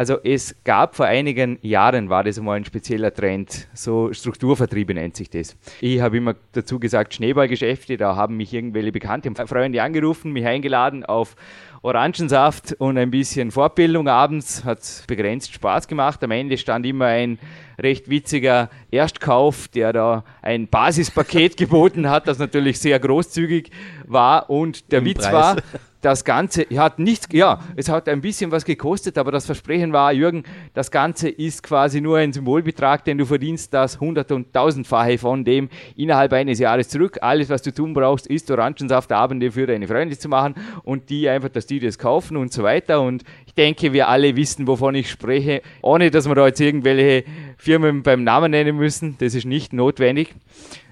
Also 0.00 0.16
es 0.24 0.56
gab 0.64 0.96
vor 0.96 1.04
einigen 1.04 1.58
Jahren, 1.60 2.08
war 2.08 2.24
das 2.24 2.38
einmal 2.38 2.56
ein 2.56 2.64
spezieller 2.64 3.12
Trend, 3.12 3.68
so 3.74 4.14
Strukturvertriebe 4.14 4.94
nennt 4.94 5.14
sich 5.14 5.28
das. 5.28 5.58
Ich 5.82 6.00
habe 6.00 6.16
immer 6.16 6.36
dazu 6.52 6.80
gesagt 6.80 7.12
Schneeballgeschäfte, 7.12 7.98
da 7.98 8.16
haben 8.16 8.38
mich 8.38 8.54
irgendwelche 8.54 8.92
bekannte 8.92 9.30
Freunde 9.46 9.82
angerufen, 9.82 10.32
mich 10.32 10.46
eingeladen 10.46 11.04
auf 11.04 11.36
Orangensaft 11.82 12.76
und 12.78 12.96
ein 12.96 13.10
bisschen 13.10 13.50
Fortbildung 13.50 14.08
abends. 14.08 14.64
Hat 14.64 14.80
begrenzt 15.06 15.52
Spaß 15.52 15.86
gemacht. 15.86 16.24
Am 16.24 16.30
Ende 16.30 16.56
stand 16.56 16.86
immer 16.86 17.06
ein 17.06 17.38
recht 17.78 18.08
witziger 18.08 18.70
Erstkauf, 18.90 19.68
der 19.68 19.92
da 19.92 20.24
ein 20.40 20.68
Basispaket 20.68 21.56
geboten 21.58 22.08
hat, 22.08 22.26
das 22.26 22.38
natürlich 22.38 22.78
sehr 22.78 22.98
großzügig 22.98 23.70
war. 24.06 24.48
Und 24.48 24.92
der 24.92 25.00
Im 25.00 25.04
Witz 25.06 25.18
Preis. 25.18 25.32
war, 25.32 25.56
das 26.00 26.24
Ganze 26.24 26.66
hat 26.76 26.98
nichts, 26.98 27.28
ja, 27.32 27.60
es 27.76 27.88
hat 27.88 28.08
ein 28.08 28.20
bisschen 28.20 28.50
was 28.50 28.64
gekostet, 28.64 29.18
aber 29.18 29.32
das 29.32 29.46
Versprechen 29.46 29.92
war, 29.92 30.12
Jürgen, 30.12 30.44
das 30.74 30.90
Ganze 30.90 31.28
ist 31.28 31.62
quasi 31.62 32.00
nur 32.00 32.18
ein 32.18 32.32
Symbolbetrag, 32.32 33.04
denn 33.04 33.18
du 33.18 33.26
verdienst 33.26 33.74
das 33.74 34.00
hundert- 34.00 34.32
und 34.32 34.52
tausendfache 34.52 35.18
von 35.18 35.44
dem 35.44 35.68
innerhalb 35.96 36.32
eines 36.32 36.58
Jahres 36.58 36.88
zurück. 36.88 37.18
Alles, 37.20 37.50
was 37.50 37.62
du 37.62 37.72
tun 37.72 37.92
brauchst, 37.92 38.26
ist 38.26 38.50
Orangensaftabende 38.50 39.50
für 39.52 39.66
deine 39.66 39.86
Freunde 39.86 40.16
zu 40.18 40.28
machen 40.28 40.54
und 40.84 41.10
die 41.10 41.28
einfach, 41.28 41.50
dass 41.50 41.66
die 41.66 41.80
das 41.80 41.98
kaufen 41.98 42.36
und 42.36 42.52
so 42.52 42.62
weiter. 42.62 43.00
Und 43.00 43.24
ich 43.46 43.54
denke, 43.54 43.92
wir 43.92 44.08
alle 44.08 44.36
wissen, 44.36 44.66
wovon 44.66 44.94
ich 44.94 45.10
spreche, 45.10 45.62
ohne 45.82 46.10
dass 46.10 46.28
wir 46.28 46.34
da 46.34 46.46
jetzt 46.46 46.60
irgendwelche 46.60 47.24
Firmen 47.56 48.02
beim 48.02 48.24
Namen 48.24 48.52
nennen 48.52 48.76
müssen. 48.76 49.16
Das 49.18 49.34
ist 49.34 49.44
nicht 49.44 49.72
notwendig. 49.72 50.34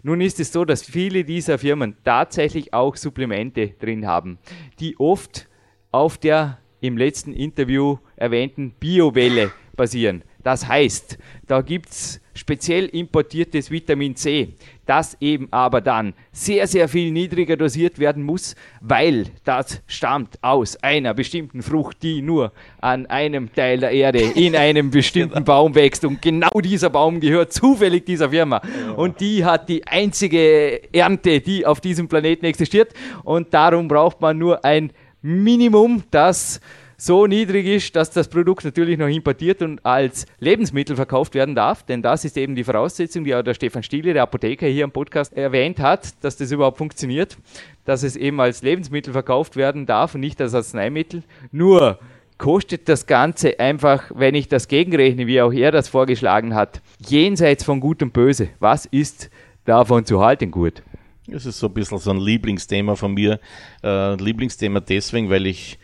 Nun 0.02 0.20
ist 0.20 0.40
es 0.40 0.52
so, 0.52 0.64
dass 0.64 0.82
viele 0.82 1.24
dieser 1.24 1.58
Firmen 1.58 1.96
tatsächlich 2.04 2.72
auch 2.72 2.96
Supplemente 2.96 3.74
drin 3.78 4.06
haben, 4.06 4.38
die 4.80 4.98
oft 4.98 5.48
auf 5.90 6.18
der 6.18 6.58
im 6.80 6.96
letzten 6.96 7.32
Interview 7.32 7.98
erwähnten 8.16 8.72
Biowelle 8.78 9.50
basieren. 9.76 10.22
Das 10.42 10.68
heißt, 10.68 11.18
da 11.46 11.60
gibt 11.62 11.90
es 11.90 12.20
speziell 12.34 12.86
importiertes 12.86 13.70
Vitamin 13.70 14.14
C, 14.14 14.54
das 14.88 15.16
eben 15.20 15.48
aber 15.50 15.80
dann 15.82 16.14
sehr, 16.32 16.66
sehr 16.66 16.88
viel 16.88 17.10
niedriger 17.12 17.56
dosiert 17.56 17.98
werden 17.98 18.22
muss, 18.22 18.56
weil 18.80 19.26
das 19.44 19.82
stammt 19.86 20.42
aus 20.42 20.76
einer 20.82 21.12
bestimmten 21.12 21.62
Frucht, 21.62 22.02
die 22.02 22.22
nur 22.22 22.52
an 22.80 23.04
einem 23.06 23.52
Teil 23.52 23.80
der 23.80 23.90
Erde 23.90 24.20
in 24.20 24.56
einem 24.56 24.90
bestimmten 24.90 25.34
genau. 25.34 25.44
Baum 25.44 25.74
wächst. 25.74 26.04
Und 26.06 26.22
genau 26.22 26.48
dieser 26.60 26.88
Baum 26.88 27.20
gehört 27.20 27.52
zufällig 27.52 28.06
dieser 28.06 28.30
Firma. 28.30 28.62
Und 28.96 29.20
die 29.20 29.44
hat 29.44 29.68
die 29.68 29.86
einzige 29.86 30.80
Ernte, 30.92 31.40
die 31.40 31.66
auf 31.66 31.80
diesem 31.82 32.08
Planeten 32.08 32.46
existiert. 32.46 32.94
Und 33.24 33.52
darum 33.52 33.88
braucht 33.88 34.22
man 34.22 34.38
nur 34.38 34.64
ein 34.64 34.92
Minimum, 35.20 36.04
das 36.10 36.60
so 37.00 37.26
niedrig 37.26 37.64
ist, 37.64 37.94
dass 37.94 38.10
das 38.10 38.28
Produkt 38.28 38.64
natürlich 38.64 38.98
noch 38.98 39.06
importiert 39.06 39.62
und 39.62 39.84
als 39.86 40.26
Lebensmittel 40.40 40.96
verkauft 40.96 41.34
werden 41.34 41.54
darf. 41.54 41.84
Denn 41.84 42.02
das 42.02 42.24
ist 42.24 42.36
eben 42.36 42.56
die 42.56 42.64
Voraussetzung, 42.64 43.22
die 43.22 43.34
auch 43.36 43.42
der 43.42 43.54
Stefan 43.54 43.84
Stiele, 43.84 44.12
der 44.12 44.24
Apotheker 44.24 44.66
hier 44.66 44.82
im 44.82 44.90
Podcast 44.90 45.32
erwähnt 45.32 45.78
hat, 45.78 46.12
dass 46.24 46.36
das 46.36 46.50
überhaupt 46.50 46.76
funktioniert, 46.76 47.38
dass 47.84 48.02
es 48.02 48.16
eben 48.16 48.40
als 48.40 48.62
Lebensmittel 48.62 49.12
verkauft 49.12 49.54
werden 49.54 49.86
darf 49.86 50.16
und 50.16 50.20
nicht 50.20 50.40
als 50.40 50.54
Arzneimittel. 50.54 51.22
Nur 51.52 52.00
kostet 52.36 52.88
das 52.88 53.06
Ganze 53.06 53.60
einfach, 53.60 54.10
wenn 54.12 54.34
ich 54.34 54.48
das 54.48 54.66
gegenrechne, 54.66 55.28
wie 55.28 55.40
auch 55.40 55.52
er 55.52 55.70
das 55.70 55.88
vorgeschlagen 55.88 56.56
hat, 56.56 56.82
jenseits 56.98 57.62
von 57.62 57.78
Gut 57.78 58.02
und 58.02 58.12
Böse. 58.12 58.48
Was 58.58 58.86
ist 58.86 59.30
davon 59.64 60.04
zu 60.04 60.20
halten 60.20 60.50
gut? 60.50 60.82
Das 61.28 61.44
ist 61.44 61.58
so 61.58 61.66
ein 61.66 61.74
bisschen 61.74 61.98
so 61.98 62.10
ein 62.10 62.18
Lieblingsthema 62.18 62.96
von 62.96 63.12
mir. 63.12 63.38
Äh, 63.84 64.14
Lieblingsthema 64.14 64.80
deswegen, 64.80 65.28
weil 65.28 65.46
ich 65.46 65.78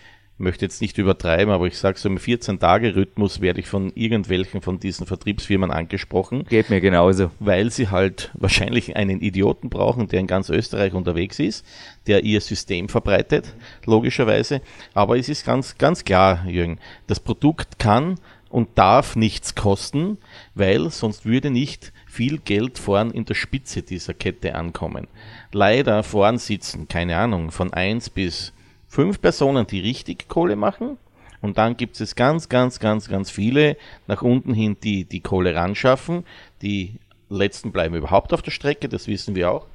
möchte 0.45 0.65
jetzt 0.65 0.81
nicht 0.81 0.99
übertreiben, 0.99 1.53
aber 1.53 1.67
ich 1.67 1.77
sage 1.77 1.99
so 1.99 2.09
im 2.09 2.19
14-Tage-Rhythmus 2.19 3.41
werde 3.41 3.61
ich 3.61 3.67
von 3.67 3.91
irgendwelchen 3.97 4.61
von 4.61 4.79
diesen 4.79 5.07
Vertriebsfirmen 5.07 5.73
angesprochen. 5.73 6.45
Geht 6.45 6.71
mir 6.71 6.81
genauso. 6.81 7.33
Weil 7.41 7.73
sie 7.73 7.89
halt 7.89 8.31
wahrscheinlich 8.35 8.95
einen 8.95 9.21
Idioten 9.21 9.71
brauchen, 9.71 10.07
der 10.07 10.21
in 10.21 10.29
ganz 10.29 10.51
Österreich 10.51 10.93
unterwegs 10.93 11.41
ist, 11.41 11.67
der 12.07 12.23
ihr 12.23 12.41
System 12.41 12.89
verbreitet, 12.89 13.55
logischerweise. 13.87 14.61
Aber 14.93 15.19
es 15.19 15.29
ist 15.29 15.45
ganz, 15.45 15.77
ganz 15.79 16.05
klar, 16.05 16.47
Jürgen, 16.47 16.79
das 17.09 17.19
Produkt 17.19 17.81
kann 17.81 18.21
und 18.55 18.69
darf 18.77 19.17
nichts 19.17 19.57
kosten, 19.57 20.19
weil 20.55 20.89
sonst 20.91 21.27
würde 21.27 21.51
nicht 21.51 21.93
viel 22.07 22.39
Geld 22.39 22.79
vorn 22.79 23.11
in 23.11 23.25
der 23.25 23.35
Spitze 23.35 23.83
dieser 23.83 24.15
Kette 24.15 24.55
ankommen. 24.55 25.09
Leider 25.51 26.05
vorn 26.05 26.39
sitzen, 26.39 26.87
keine 26.87 27.17
Ahnung, 27.17 27.51
von 27.51 27.73
1 27.73 28.11
bis 28.11 28.53
fünf 28.95 29.21
Personen, 29.21 29.67
die 29.67 29.81
richtig 29.81 30.29
Kohle 30.29 30.55
machen. 30.55 30.99
Und 31.43 31.59
dann 31.59 31.77
gibt 31.77 32.01
es 32.01 32.15
ganz, 32.15 32.49
ganz, 32.49 32.79
ganz, 32.79 33.09
ganz 33.09 33.31
viele 33.31 33.77
nach 34.07 34.23
unten 34.23 34.55
hin, 34.55 34.77
die 34.83 35.05
die 35.05 35.21
Kohle 35.21 35.55
ran 35.55 35.75
schaffen. 35.75 36.25
Die 36.63 37.01
letzten 37.29 37.73
bleiben 37.73 37.97
überhaupt 37.97 38.33
auf 38.33 38.41
der 38.41 38.53
Strecke, 38.53 38.89
das 38.89 39.09
wissen 39.09 39.35
wir 39.35 39.51
auch. 39.51 39.67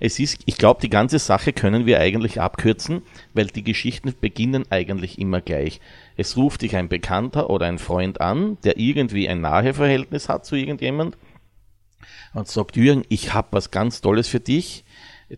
Es 0.00 0.18
ist, 0.18 0.42
ich 0.44 0.58
glaube, 0.58 0.80
die 0.80 0.90
ganze 0.90 1.18
Sache 1.18 1.52
können 1.52 1.86
wir 1.86 1.98
eigentlich 1.98 2.40
abkürzen, 2.40 3.02
weil 3.32 3.46
die 3.46 3.64
Geschichten 3.64 4.12
beginnen 4.20 4.64
eigentlich 4.70 5.18
immer 5.18 5.40
gleich. 5.40 5.80
Es 6.16 6.36
ruft 6.36 6.62
dich 6.62 6.76
ein 6.76 6.88
Bekannter 6.88 7.48
oder 7.48 7.66
ein 7.66 7.78
Freund 7.78 8.20
an, 8.20 8.58
der 8.64 8.78
irgendwie 8.78 9.28
ein 9.28 9.40
Naheverhältnis 9.40 10.28
hat 10.28 10.46
zu 10.46 10.56
irgendjemand 10.56 11.16
und 12.32 12.48
sagt, 12.48 12.76
Jürgen, 12.76 13.04
ich 13.08 13.34
habe 13.34 13.48
was 13.52 13.70
ganz 13.70 14.00
Tolles 14.00 14.28
für 14.28 14.40
dich 14.40 14.84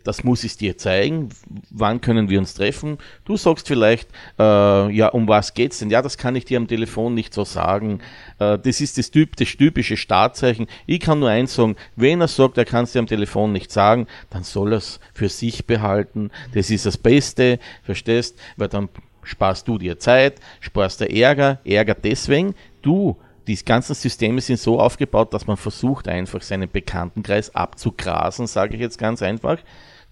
das 0.04 0.24
muss 0.24 0.44
ich 0.44 0.56
dir 0.56 0.78
zeigen, 0.78 1.28
wann 1.70 2.00
können 2.00 2.28
wir 2.28 2.38
uns 2.38 2.54
treffen? 2.54 2.98
Du 3.24 3.36
sagst 3.36 3.68
vielleicht, 3.68 4.08
äh, 4.38 4.42
ja, 4.42 5.08
um 5.08 5.28
was 5.28 5.54
geht's 5.54 5.78
denn? 5.78 5.90
Ja, 5.90 6.02
das 6.02 6.18
kann 6.18 6.36
ich 6.36 6.44
dir 6.44 6.58
am 6.58 6.68
Telefon 6.68 7.14
nicht 7.14 7.34
so 7.34 7.44
sagen. 7.44 8.00
Äh, 8.38 8.58
das 8.58 8.80
ist 8.80 8.98
das, 8.98 9.10
typ, 9.10 9.36
das 9.36 9.48
typische 9.48 9.96
Startzeichen. 9.96 10.66
Ich 10.86 11.00
kann 11.00 11.20
nur 11.20 11.30
eins 11.30 11.54
sagen, 11.54 11.76
wenn 11.96 12.20
er 12.20 12.28
sagt, 12.28 12.58
er 12.58 12.64
kann 12.64 12.84
es 12.84 12.92
dir 12.92 13.00
am 13.00 13.06
Telefon 13.06 13.52
nicht 13.52 13.70
sagen, 13.72 14.06
dann 14.30 14.44
soll 14.44 14.72
er 14.72 14.78
es 14.78 15.00
für 15.14 15.28
sich 15.28 15.66
behalten. 15.66 16.30
Das 16.54 16.70
ist 16.70 16.86
das 16.86 16.96
Beste, 16.96 17.58
verstehst? 17.82 18.38
Weil 18.56 18.68
dann 18.68 18.88
sparst 19.22 19.66
du 19.68 19.78
dir 19.78 19.98
Zeit, 19.98 20.40
sparst 20.60 21.00
dir 21.00 21.10
Ärger, 21.10 21.58
Ärger 21.64 21.94
deswegen, 21.94 22.54
du 22.82 23.16
die 23.46 23.56
ganzen 23.64 23.94
Systeme 23.94 24.40
sind 24.40 24.58
so 24.58 24.80
aufgebaut, 24.80 25.32
dass 25.32 25.46
man 25.46 25.56
versucht, 25.56 26.08
einfach 26.08 26.42
seinen 26.42 26.70
Bekanntenkreis 26.70 27.54
abzugrasen, 27.54 28.46
sage 28.46 28.74
ich 28.74 28.80
jetzt 28.80 28.98
ganz 28.98 29.22
einfach. 29.22 29.58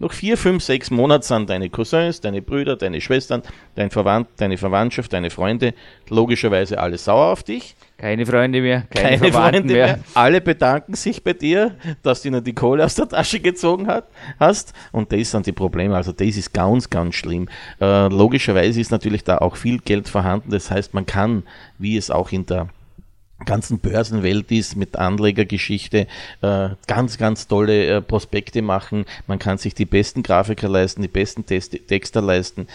Noch 0.00 0.12
vier, 0.12 0.36
fünf, 0.36 0.64
sechs 0.64 0.90
Monate 0.90 1.24
sind 1.24 1.48
deine 1.48 1.70
Cousins, 1.70 2.20
deine 2.20 2.42
Brüder, 2.42 2.74
deine 2.74 3.00
Schwestern, 3.00 3.42
dein 3.76 3.90
Verwandt, 3.90 4.28
deine 4.38 4.58
Verwandtschaft, 4.58 5.12
deine 5.12 5.30
Freunde 5.30 5.72
logischerweise 6.08 6.80
alle 6.80 6.98
sauer 6.98 7.30
auf 7.30 7.44
dich. 7.44 7.76
Keine 7.96 8.26
Freunde 8.26 8.60
mehr, 8.60 8.82
keine, 8.90 9.18
keine 9.18 9.32
Freunde 9.32 9.72
mehr. 9.72 9.86
mehr. 9.86 9.98
Alle 10.14 10.40
bedanken 10.40 10.94
sich 10.94 11.22
bei 11.22 11.32
dir, 11.32 11.76
dass 12.02 12.22
du 12.22 12.28
ihnen 12.28 12.42
die 12.42 12.54
Kohle 12.54 12.84
aus 12.84 12.96
der 12.96 13.08
Tasche 13.08 13.38
gezogen 13.38 13.86
hat, 13.86 14.08
hast. 14.40 14.72
Und 14.90 15.12
das 15.12 15.30
sind 15.30 15.46
die 15.46 15.52
Probleme. 15.52 15.94
Also 15.94 16.10
das 16.10 16.36
ist 16.36 16.52
ganz, 16.52 16.90
ganz 16.90 17.14
schlimm. 17.14 17.48
Äh, 17.80 18.08
logischerweise 18.08 18.80
ist 18.80 18.90
natürlich 18.90 19.22
da 19.22 19.38
auch 19.38 19.54
viel 19.54 19.78
Geld 19.78 20.08
vorhanden. 20.08 20.50
Das 20.50 20.72
heißt, 20.72 20.92
man 20.92 21.06
kann, 21.06 21.44
wie 21.78 21.96
es 21.96 22.10
auch 22.10 22.32
in 22.32 22.46
der 22.46 22.68
ganzen 23.44 23.78
Börsenwelt 23.78 24.50
ist 24.50 24.76
mit 24.76 24.96
Anlegergeschichte, 24.96 26.06
äh, 26.42 26.68
ganz, 26.86 27.18
ganz 27.18 27.46
tolle 27.48 27.86
äh, 27.86 28.02
Prospekte 28.02 28.62
machen. 28.62 29.04
Man 29.26 29.38
kann 29.38 29.58
sich 29.58 29.74
die 29.74 29.84
besten 29.84 30.22
Grafiker 30.22 30.68
leisten, 30.68 31.02
die 31.02 31.08
besten 31.08 31.46
Test 31.46 31.76
Texter 31.88 32.22
leisten. 32.22 32.68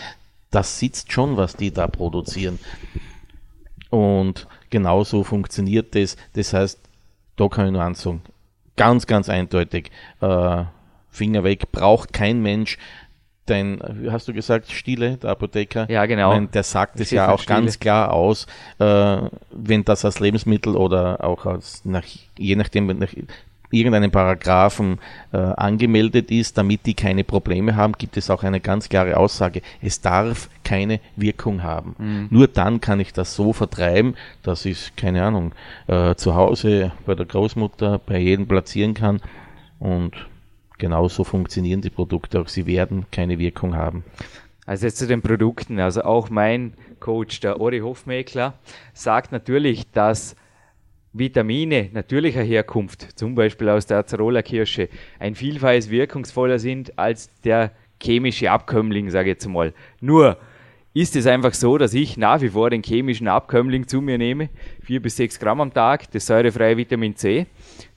Das 0.51 0.79
sitzt 0.79 1.11
schon, 1.11 1.37
was 1.37 1.55
die 1.55 1.71
da 1.71 1.87
produzieren. 1.87 2.59
Und 3.89 4.47
genauso 4.69 5.23
funktioniert 5.23 5.95
das. 5.95 6.17
Das 6.33 6.53
heißt, 6.53 6.79
da 7.35 7.47
kann 7.47 7.67
ich 7.67 7.71
nur 7.71 7.83
ansagen, 7.83 8.21
ganz, 8.75 9.07
ganz 9.07 9.29
eindeutig, 9.29 9.91
äh, 10.21 10.63
Finger 11.11 11.43
weg, 11.43 11.71
braucht 11.71 12.13
kein 12.13 12.41
Mensch 12.41 12.77
dein, 13.49 13.79
hast 14.09 14.27
du 14.27 14.33
gesagt, 14.33 14.71
Stile, 14.71 15.17
der 15.17 15.31
Apotheker? 15.31 15.89
Ja, 15.89 16.05
genau. 16.05 16.29
Meine, 16.29 16.47
der 16.47 16.63
sagt 16.63 16.99
es 16.99 17.11
ja 17.11 17.31
auch 17.31 17.41
Stile. 17.41 17.59
ganz 17.59 17.79
klar 17.79 18.13
aus, 18.13 18.47
äh, 18.79 19.17
wenn 19.51 19.85
das 19.85 20.05
als 20.05 20.19
Lebensmittel 20.19 20.75
oder 20.75 21.23
auch 21.23 21.45
als, 21.45 21.83
nach, 21.85 22.03
je 22.37 22.55
nachdem, 22.55 22.87
nach 22.87 23.13
irgendeinem 23.71 24.11
Paragraphen 24.11 24.99
äh, 25.31 25.37
angemeldet 25.37 26.31
ist, 26.31 26.57
damit 26.57 26.85
die 26.85 26.93
keine 26.93 27.23
Probleme 27.23 27.75
haben, 27.75 27.93
gibt 27.93 28.17
es 28.17 28.29
auch 28.29 28.43
eine 28.43 28.59
ganz 28.59 28.89
klare 28.89 29.17
Aussage. 29.17 29.61
Es 29.81 30.01
darf 30.01 30.49
keine 30.63 30.99
Wirkung 31.15 31.63
haben. 31.63 31.95
Mhm. 31.97 32.27
Nur 32.31 32.47
dann 32.47 32.81
kann 32.81 32.99
ich 32.99 33.13
das 33.13 33.35
so 33.35 33.53
vertreiben, 33.53 34.15
dass 34.43 34.65
ich, 34.65 34.95
keine 34.95 35.23
Ahnung, 35.23 35.53
äh, 35.87 36.15
zu 36.15 36.35
Hause 36.35 36.91
bei 37.05 37.15
der 37.15 37.25
Großmutter 37.25 37.99
bei 38.05 38.17
jedem 38.17 38.47
platzieren 38.47 38.93
kann 38.93 39.21
und 39.79 40.13
genauso 40.79 41.23
funktionieren 41.23 41.81
die 41.81 41.91
Produkte 41.91 42.41
auch. 42.41 42.47
Sie 42.47 42.65
werden 42.65 43.05
keine 43.11 43.37
Wirkung 43.37 43.75
haben. 43.75 44.03
Also 44.65 44.87
jetzt 44.87 44.97
zu 44.97 45.07
den 45.07 45.21
Produkten. 45.21 45.79
Also 45.79 46.01
auch 46.01 46.29
mein 46.29 46.73
Coach, 46.99 47.39
der 47.39 47.61
Ori 47.61 47.79
Hofmeckler, 47.79 48.55
sagt 48.93 49.31
natürlich, 49.31 49.91
dass 49.91 50.35
Vitamine 51.13 51.89
natürlicher 51.91 52.43
Herkunft, 52.43 53.17
zum 53.17 53.35
Beispiel 53.35 53.69
aus 53.69 53.85
der 53.85 53.97
Azarola 53.99 54.41
Kirsche, 54.41 54.89
ein 55.17 55.35
Vielfaches 55.35 55.89
wirkungsvoller 55.89 56.59
sind 56.59 56.97
als 56.99 57.29
der 57.41 57.71
chemische 58.01 58.51
Abkömmling, 58.51 59.09
sage 59.09 59.29
ich 59.29 59.35
jetzt 59.35 59.47
mal. 59.47 59.73
Nur 60.01 60.37
ist 60.93 61.15
es 61.15 61.27
einfach 61.27 61.53
so, 61.53 61.77
dass 61.77 61.93
ich 61.93 62.17
nach 62.17 62.41
wie 62.41 62.49
vor 62.49 62.69
den 62.71 62.81
chemischen 62.81 63.27
Abkömmling 63.27 63.87
zu 63.87 64.01
mir 64.01 64.17
nehme, 64.17 64.49
vier 64.81 65.01
bis 65.01 65.17
sechs 65.17 65.39
Gramm 65.39 65.61
am 65.61 65.73
Tag, 65.73 66.09
das 66.11 66.25
säurefreie 66.25 66.77
Vitamin 66.77 67.15
C. 67.15 67.45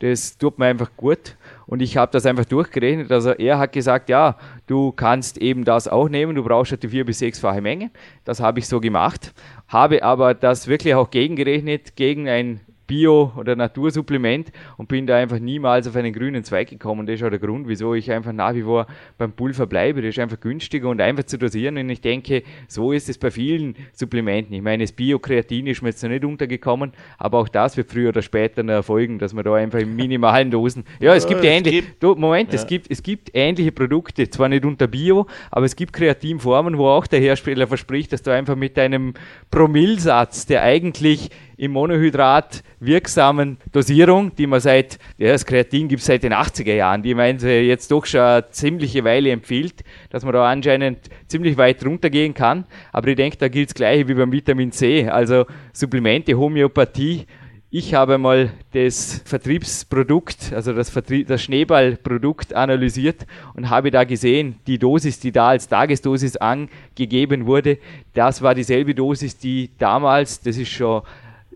Das 0.01 0.37
tut 0.37 0.59
mir 0.59 0.67
einfach 0.67 0.91
gut 0.97 1.37
und 1.67 1.81
ich 1.81 1.97
habe 1.97 2.13
das 2.13 2.27
einfach 2.27 2.45
durchgerechnet. 2.45 3.11
Also 3.11 3.31
er 3.31 3.59
hat 3.59 3.73
gesagt, 3.73 4.11
ja, 4.11 4.37
du 4.67 4.93
kannst 4.93 5.39
eben 5.39 5.65
das 5.65 5.89
auch 5.89 6.09
nehmen, 6.09 6.35
du 6.35 6.45
brauchst 6.45 6.73
halt 6.73 6.83
die 6.83 6.89
vier 6.89 7.07
bis 7.07 7.21
sechsfache 7.21 7.63
Menge. 7.63 7.91
Das 8.25 8.41
habe 8.41 8.59
ich 8.59 8.69
so 8.69 8.79
gemacht, 8.79 9.33
habe 9.69 10.03
aber 10.03 10.35
das 10.35 10.69
wirklich 10.69 10.95
auch 10.95 11.11
gegengerechnet 11.11 11.97
gegen 11.97 12.29
ein 12.29 12.61
Bio- 12.93 13.33
oder 13.39 13.57
Natursupplement 13.57 14.53
und 14.77 14.87
bin 14.87 15.07
da 15.07 15.17
einfach 15.17 15.39
niemals 15.39 15.89
auf 15.89 15.97
einen 15.97 16.13
grünen 16.13 16.45
Zweig 16.45 16.69
gekommen. 16.69 17.07
Das 17.07 17.15
ist 17.15 17.23
auch 17.23 17.31
der 17.31 17.39
Grund, 17.39 17.67
wieso 17.67 17.95
ich 17.95 18.13
einfach 18.13 18.35
nach 18.35 18.55
wie 18.55 18.65
vor 18.65 18.87
beim 19.17 19.33
Pulver 19.33 19.67
bleibe. 19.67 20.03
Das 20.03 20.11
ist 20.11 20.19
einfach 20.19 20.39
günstiger 20.39 20.91
und 20.91 21.01
einfach 21.01 21.25
zu 21.25 21.39
dosieren. 21.39 21.79
Und 21.79 21.89
ich 21.89 22.03
denke, 22.03 22.43
so 22.69 22.93
ist 22.93 23.09
es 23.09 23.17
bei 23.17 23.31
vielen 23.31 23.77
Supplementen. 23.95 24.55
Ich 24.55 24.61
meine, 24.61 24.85
das 24.85 24.93
Bio-Kreatin 24.93 25.69
ist 25.69 25.81
mir 25.81 25.89
jetzt 25.89 26.03
noch 26.03 26.11
nicht 26.11 26.23
untergekommen, 26.23 26.93
aber 27.17 27.39
auch 27.39 27.49
das 27.49 27.79
wird 27.79 27.91
früher 27.91 28.11
oder 28.11 28.21
später 28.21 28.63
noch 28.63 28.75
erfolgen, 28.75 29.19
dass 29.19 29.33
man 29.33 29.45
da 29.45 29.55
einfach 29.55 29.79
in 29.79 29.97
minimalen 29.97 30.51
Dosen. 30.51 30.85
Ja, 31.01 31.15
es 31.15 31.27
gibt 31.27 31.43
ja, 31.45 31.51
ähnliche. 31.51 31.85
Moment, 32.03 32.51
ja. 32.51 32.57
es, 32.57 32.67
gibt, 32.67 32.91
es 32.91 33.03
gibt 33.03 33.31
ähnliche 33.33 33.73
Produkte, 33.73 34.29
zwar 34.29 34.51
nicht 34.51 34.67
unter 34.67 34.87
Bio, 34.87 35.27
aber 35.51 35.65
es 35.65 35.77
gibt 35.77 35.95
Kreatinformen, 35.95 36.77
wo 36.77 36.89
auch 36.89 37.07
der 37.07 37.21
Hersteller 37.21 37.67
verspricht, 37.67 38.13
dass 38.13 38.23
du 38.23 38.33
einfach 38.33 38.55
mit 38.55 38.79
einem 38.79 39.15
Promillsatz, 39.51 40.45
der 40.45 40.63
eigentlich 40.63 41.31
im 41.63 41.71
Monohydrat 41.71 42.65
wirksamen 42.81 43.57
Dosierung, 43.71 44.35
die 44.35 44.49
man 44.49 44.59
seit, 44.59 44.99
ja, 45.17 45.31
das 45.31 45.47
Kreatin 45.47 45.87
gibt 45.87 46.01
es 46.01 46.07
seit 46.07 46.25
den 46.25 46.33
80er 46.33 46.75
Jahren, 46.75 47.05
die 47.05 47.15
man 47.15 47.39
jetzt 47.39 47.89
doch 47.93 48.05
schon 48.05 48.21
eine 48.21 48.51
ziemliche 48.51 49.05
Weile 49.05 49.31
empfiehlt, 49.31 49.85
dass 50.11 50.25
man 50.25 50.33
da 50.33 50.51
anscheinend 50.51 51.09
ziemlich 51.29 51.57
weit 51.57 51.87
runtergehen 51.87 52.35
kann. 52.35 52.65
Aber 52.91 53.07
ich 53.07 53.15
denke, 53.15 53.37
da 53.37 53.47
gilt 53.47 53.69
das 53.69 53.75
Gleiche 53.75 54.09
wie 54.09 54.15
beim 54.15 54.33
Vitamin 54.33 54.73
C. 54.73 55.09
Also 55.09 55.47
Supplemente, 55.73 56.37
Homöopathie. 56.37 57.27
Ich 57.71 57.95
habe 57.95 58.19
mal 58.19 58.51
das 58.73 59.23
Vertriebsprodukt, 59.25 60.53
also 60.53 60.73
das, 60.73 60.91
Vertrieb, 60.91 61.29
das 61.29 61.45
Schneeballprodukt 61.45 62.55
analysiert 62.55 63.25
und 63.55 63.71
habe 63.71 63.93
da 63.93 64.03
gesehen, 64.03 64.57
die 64.67 64.81
Dosis, 64.81 65.21
die 65.21 65.31
da 65.31 65.51
als 65.51 65.69
Tagesdosis 65.69 66.37
angegeben 66.37 67.47
wurde, 67.47 67.79
das 68.15 68.43
war 68.43 68.57
dieselbe 68.57 68.97
Dosis, 68.97 69.39
die 69.39 69.71
damals, 69.79 70.41
das 70.41 70.57
ist 70.57 70.71
schon 70.71 71.03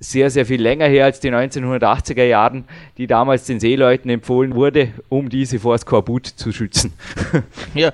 sehr, 0.01 0.31
sehr 0.31 0.47
viel 0.47 0.61
länger 0.61 0.87
her 0.87 1.05
als 1.07 1.21
die 1.21 1.31
1980er 1.31 2.25
Jahren, 2.25 2.65
die 2.99 3.07
damals 3.07 3.45
den 3.45 3.61
Seeleuten 3.61 4.11
empfohlen 4.11 4.55
wurde, 4.55 4.93
um 5.09 5.29
diese 5.29 5.59
vor 5.59 5.79
Skorbut 5.79 6.27
zu 6.27 6.53
schützen. 6.53 6.93
Ja. 7.75 7.93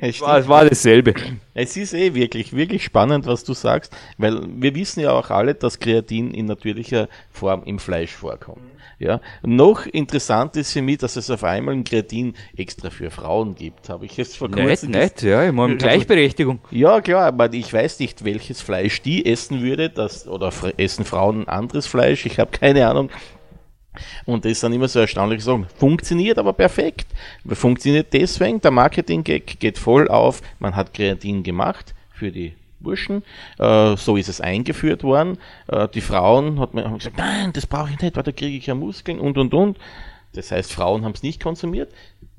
es 0.00 0.20
war, 0.20 0.38
es 0.38 0.48
war 0.48 0.68
dasselbe. 0.68 1.14
Es 1.54 1.76
ist 1.76 1.94
eh 1.94 2.14
wirklich, 2.14 2.54
wirklich 2.54 2.84
spannend, 2.84 3.26
was 3.26 3.44
du 3.44 3.54
sagst, 3.54 3.96
weil 4.18 4.40
wir 4.56 4.74
wissen 4.74 5.00
ja 5.00 5.12
auch 5.12 5.30
alle, 5.30 5.54
dass 5.54 5.78
Kreatin 5.78 6.34
in 6.34 6.46
natürlicher 6.46 7.08
Form 7.30 7.62
im 7.64 7.78
Fleisch 7.78 8.12
vorkommt. 8.12 8.60
Ja. 9.02 9.20
Noch 9.42 9.84
interessant 9.86 10.56
ist 10.56 10.72
für 10.72 10.80
mich, 10.80 10.98
dass 10.98 11.16
es 11.16 11.28
auf 11.28 11.42
einmal 11.42 11.74
ein 11.74 11.82
Kreatin 11.82 12.34
extra 12.56 12.88
für 12.90 13.10
Frauen 13.10 13.56
gibt. 13.56 13.88
Habe 13.88 14.06
ich 14.06 14.16
jetzt 14.16 14.36
vor 14.36 14.48
kurzem. 14.48 14.92
Nett, 14.92 15.22
nett, 15.22 15.22
ja, 15.22 15.44
ich 15.44 15.52
meine 15.52 15.76
Gleichberechtigung. 15.76 16.60
Ja, 16.70 17.00
klar, 17.00 17.26
aber 17.26 17.52
ich 17.52 17.72
weiß 17.72 17.98
nicht, 17.98 18.24
welches 18.24 18.60
Fleisch 18.60 19.02
die 19.02 19.26
essen 19.26 19.60
würde, 19.60 19.90
das, 19.90 20.28
oder 20.28 20.52
essen 20.76 21.04
Frauen 21.04 21.48
anderes 21.48 21.88
Fleisch, 21.88 22.26
ich 22.26 22.38
habe 22.38 22.52
keine 22.52 22.86
Ahnung. 22.86 23.10
Und 24.24 24.44
das 24.44 24.52
ist 24.52 24.62
dann 24.62 24.72
immer 24.72 24.88
so 24.88 25.00
erstaunlich 25.00 25.42
sagen, 25.42 25.66
funktioniert 25.76 26.38
aber 26.38 26.52
perfekt. 26.52 27.08
Funktioniert 27.46 28.12
deswegen, 28.12 28.60
der 28.60 28.70
Marketing-Gag 28.70 29.58
geht 29.58 29.78
voll 29.78 30.08
auf, 30.08 30.40
man 30.60 30.76
hat 30.76 30.94
Kreatin 30.94 31.42
gemacht 31.42 31.94
für 32.12 32.30
die 32.30 32.54
Burschen. 32.82 33.22
Äh, 33.58 33.96
so 33.96 34.16
ist 34.16 34.28
es 34.28 34.40
eingeführt 34.40 35.02
worden. 35.04 35.38
Äh, 35.68 35.88
die 35.88 36.00
Frauen 36.00 36.60
haben 36.60 36.98
gesagt, 36.98 37.18
nein, 37.18 37.52
das 37.52 37.66
brauche 37.66 37.90
ich 37.90 38.00
nicht, 38.00 38.16
weil 38.16 38.22
da 38.22 38.32
kriege 38.32 38.56
ich 38.56 38.66
ja 38.66 38.74
Muskeln 38.74 39.18
und 39.20 39.38
und 39.38 39.54
und. 39.54 39.78
Das 40.34 40.50
heißt, 40.50 40.72
Frauen 40.72 41.04
haben 41.04 41.12
es 41.12 41.22
nicht 41.22 41.42
konsumiert. 41.42 41.92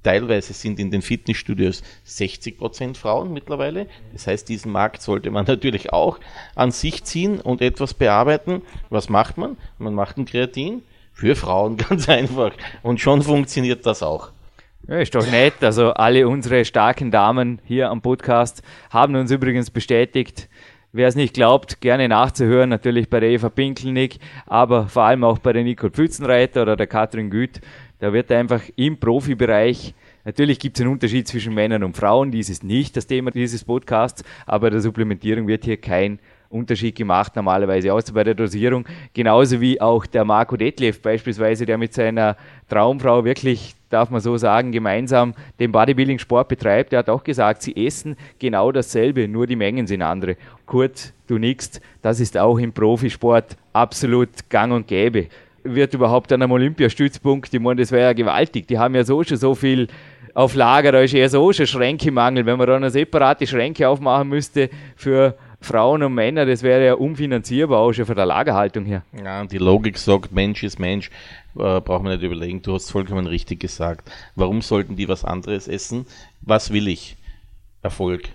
Teilweise 0.03 0.53
sind 0.53 0.79
in 0.79 0.91
den 0.91 1.01
Fitnessstudios 1.01 1.81
60% 2.05 2.97
Frauen 2.97 3.31
mittlerweile. 3.31 3.87
Das 4.11 4.27
heißt, 4.27 4.49
diesen 4.49 4.71
Markt 4.71 5.01
sollte 5.01 5.31
man 5.31 5.45
natürlich 5.47 5.93
auch 5.93 6.19
an 6.55 6.71
sich 6.71 7.03
ziehen 7.05 7.39
und 7.39 7.61
etwas 7.61 7.93
bearbeiten. 7.93 8.61
Was 8.89 9.09
macht 9.09 9.37
man? 9.37 9.57
Man 9.77 9.93
macht 9.93 10.17
ein 10.17 10.25
Kreatin 10.25 10.81
für 11.13 11.35
Frauen 11.35 11.77
ganz 11.89 12.09
einfach. 12.09 12.51
Und 12.81 12.99
schon 12.99 13.21
funktioniert 13.21 13.85
das 13.85 14.03
auch. 14.03 14.32
Ja, 14.87 14.97
ist 14.97 15.15
doch 15.15 15.29
nett. 15.31 15.63
Also 15.63 15.91
alle 15.93 16.27
unsere 16.27 16.65
starken 16.65 17.09
Damen 17.09 17.59
hier 17.63 17.89
am 17.89 18.01
Podcast 18.01 18.61
haben 18.89 19.15
uns 19.15 19.31
übrigens 19.31 19.71
bestätigt, 19.71 20.49
wer 20.91 21.07
es 21.07 21.15
nicht 21.15 21.33
glaubt, 21.33 21.79
gerne 21.79 22.09
nachzuhören, 22.09 22.69
natürlich 22.69 23.09
bei 23.09 23.21
der 23.21 23.29
Eva 23.29 23.47
Pinkelnick, 23.47 24.19
aber 24.45 24.87
vor 24.87 25.03
allem 25.03 25.23
auch 25.23 25.39
bei 25.39 25.53
der 25.53 25.63
Nicole 25.63 25.91
Pfützenreiter 25.91 26.63
oder 26.63 26.75
der 26.75 26.87
Katrin 26.87 27.29
Güth. 27.29 27.61
Da 27.99 28.11
wird 28.11 28.29
einfach 28.31 28.61
im 28.75 28.99
Profibereich 28.99 29.93
Natürlich 30.25 30.59
gibt 30.59 30.77
es 30.77 30.81
einen 30.81 30.93
Unterschied 30.93 31.27
zwischen 31.27 31.53
Männern 31.53 31.83
und 31.83 31.97
Frauen, 31.97 32.31
dies 32.31 32.49
ist 32.49 32.63
nicht 32.63 32.95
das 32.95 33.07
Thema 33.07 33.31
dieses 33.31 33.65
Podcasts, 33.65 34.23
aber 34.45 34.69
der 34.69 34.79
Supplementierung 34.79 35.47
wird 35.47 35.65
hier 35.65 35.75
kein 35.75 36.19
Unterschied 36.53 36.95
gemacht, 36.95 37.35
normalerweise, 37.35 37.93
außer 37.93 38.13
bei 38.13 38.23
der 38.23 38.35
Dosierung. 38.35 38.85
Genauso 39.13 39.59
wie 39.59 39.81
auch 39.81 40.05
der 40.05 40.23
Marco 40.23 40.55
Detlef 40.55 41.01
beispielsweise, 41.01 41.65
der 41.65 41.77
mit 41.77 41.93
seiner 41.93 42.37
Traumfrau 42.69 43.25
wirklich, 43.25 43.75
darf 43.89 44.09
man 44.09 44.21
so 44.21 44.37
sagen, 44.37 44.71
gemeinsam 44.71 45.33
den 45.59 45.71
Bodybuilding-Sport 45.71 46.47
betreibt. 46.47 46.91
Der 46.91 46.99
hat 46.99 47.09
auch 47.09 47.23
gesagt, 47.23 47.61
sie 47.61 47.75
essen 47.85 48.15
genau 48.39 48.71
dasselbe, 48.71 49.27
nur 49.27 49.47
die 49.47 49.55
Mengen 49.55 49.87
sind 49.87 50.01
andere. 50.01 50.35
Kurt, 50.65 51.13
du 51.27 51.37
nickst, 51.37 51.81
das 52.01 52.19
ist 52.19 52.37
auch 52.37 52.57
im 52.57 52.73
Profisport 52.73 53.57
absolut 53.73 54.29
gang 54.49 54.73
und 54.73 54.87
gäbe. 54.87 55.27
Wird 55.63 55.93
überhaupt 55.93 56.31
an 56.33 56.41
einem 56.41 56.51
Olympiastützpunkt, 56.51 57.53
ich 57.53 57.59
meine, 57.59 57.81
das 57.81 57.91
wäre 57.91 58.03
ja 58.03 58.13
gewaltig. 58.13 58.67
Die 58.67 58.77
haben 58.77 58.95
ja 58.95 59.03
so 59.03 59.23
schon 59.23 59.37
so 59.37 59.55
viel 59.55 59.87
auf 60.33 60.55
Lager, 60.55 60.91
da 60.91 61.01
ist 61.01 61.13
eher 61.13 61.29
so 61.29 61.53
schon 61.53 61.67
Schränkemangel. 61.67 62.45
Wenn 62.45 62.57
man 62.57 62.67
da 62.67 62.75
eine 62.75 62.89
separate 62.89 63.45
Schränke 63.45 63.87
aufmachen 63.87 64.29
müsste 64.29 64.69
für 64.95 65.35
Frauen 65.63 66.03
und 66.03 66.13
Männer, 66.13 66.45
das 66.45 66.61
wäre 66.61 66.85
ja 66.85 66.93
unfinanzierbar, 66.95 67.79
auch 67.79 67.93
schon 67.93 68.05
von 68.05 68.15
der 68.15 68.25
Lagerhaltung 68.25 68.85
her. 68.85 69.03
Ja, 69.13 69.41
und 69.41 69.51
die 69.51 69.57
Logik 69.57 69.97
sagt, 69.97 70.31
Mensch 70.31 70.63
ist 70.63 70.79
Mensch, 70.79 71.09
äh, 71.55 71.79
braucht 71.79 72.03
man 72.03 72.13
nicht 72.13 72.23
überlegen, 72.23 72.61
du 72.61 72.73
hast 72.73 72.91
vollkommen 72.91 73.27
richtig 73.27 73.59
gesagt. 73.59 74.11
Warum 74.35 74.61
sollten 74.61 74.95
die 74.95 75.07
was 75.07 75.23
anderes 75.23 75.67
essen? 75.67 76.05
Was 76.41 76.71
will 76.71 76.87
ich? 76.87 77.15
Erfolg. 77.81 78.29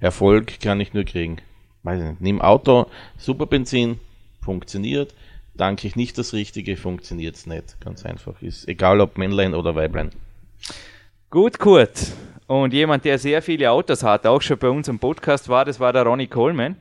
Erfolg 0.00 0.60
kann 0.60 0.80
ich 0.80 0.94
nur 0.94 1.04
kriegen. 1.04 1.36
Weiß 1.82 2.02
nicht. 2.02 2.20
Nimm 2.20 2.40
Auto, 2.40 2.86
Superbenzin, 3.18 3.98
funktioniert. 4.42 5.14
Danke 5.54 5.86
ich 5.86 5.96
nicht 5.96 6.16
das 6.16 6.32
Richtige, 6.32 6.76
funktioniert 6.76 7.36
es 7.36 7.46
nicht. 7.46 7.80
Ganz 7.80 8.04
einfach. 8.06 8.40
Ist 8.40 8.68
egal 8.68 9.00
ob 9.00 9.18
Männlein 9.18 9.54
oder 9.54 9.74
Weiblein. 9.74 10.10
Gut, 11.28 11.58
Kurt. 11.58 12.12
Und 12.50 12.72
jemand, 12.72 13.04
der 13.04 13.16
sehr 13.16 13.42
viele 13.42 13.70
Autos 13.70 14.02
hat, 14.02 14.26
auch 14.26 14.42
schon 14.42 14.58
bei 14.58 14.68
uns 14.68 14.88
im 14.88 14.98
Podcast 14.98 15.48
war, 15.48 15.64
das 15.64 15.78
war 15.78 15.92
der 15.92 16.02
Ronnie 16.02 16.26
Coleman. 16.26 16.74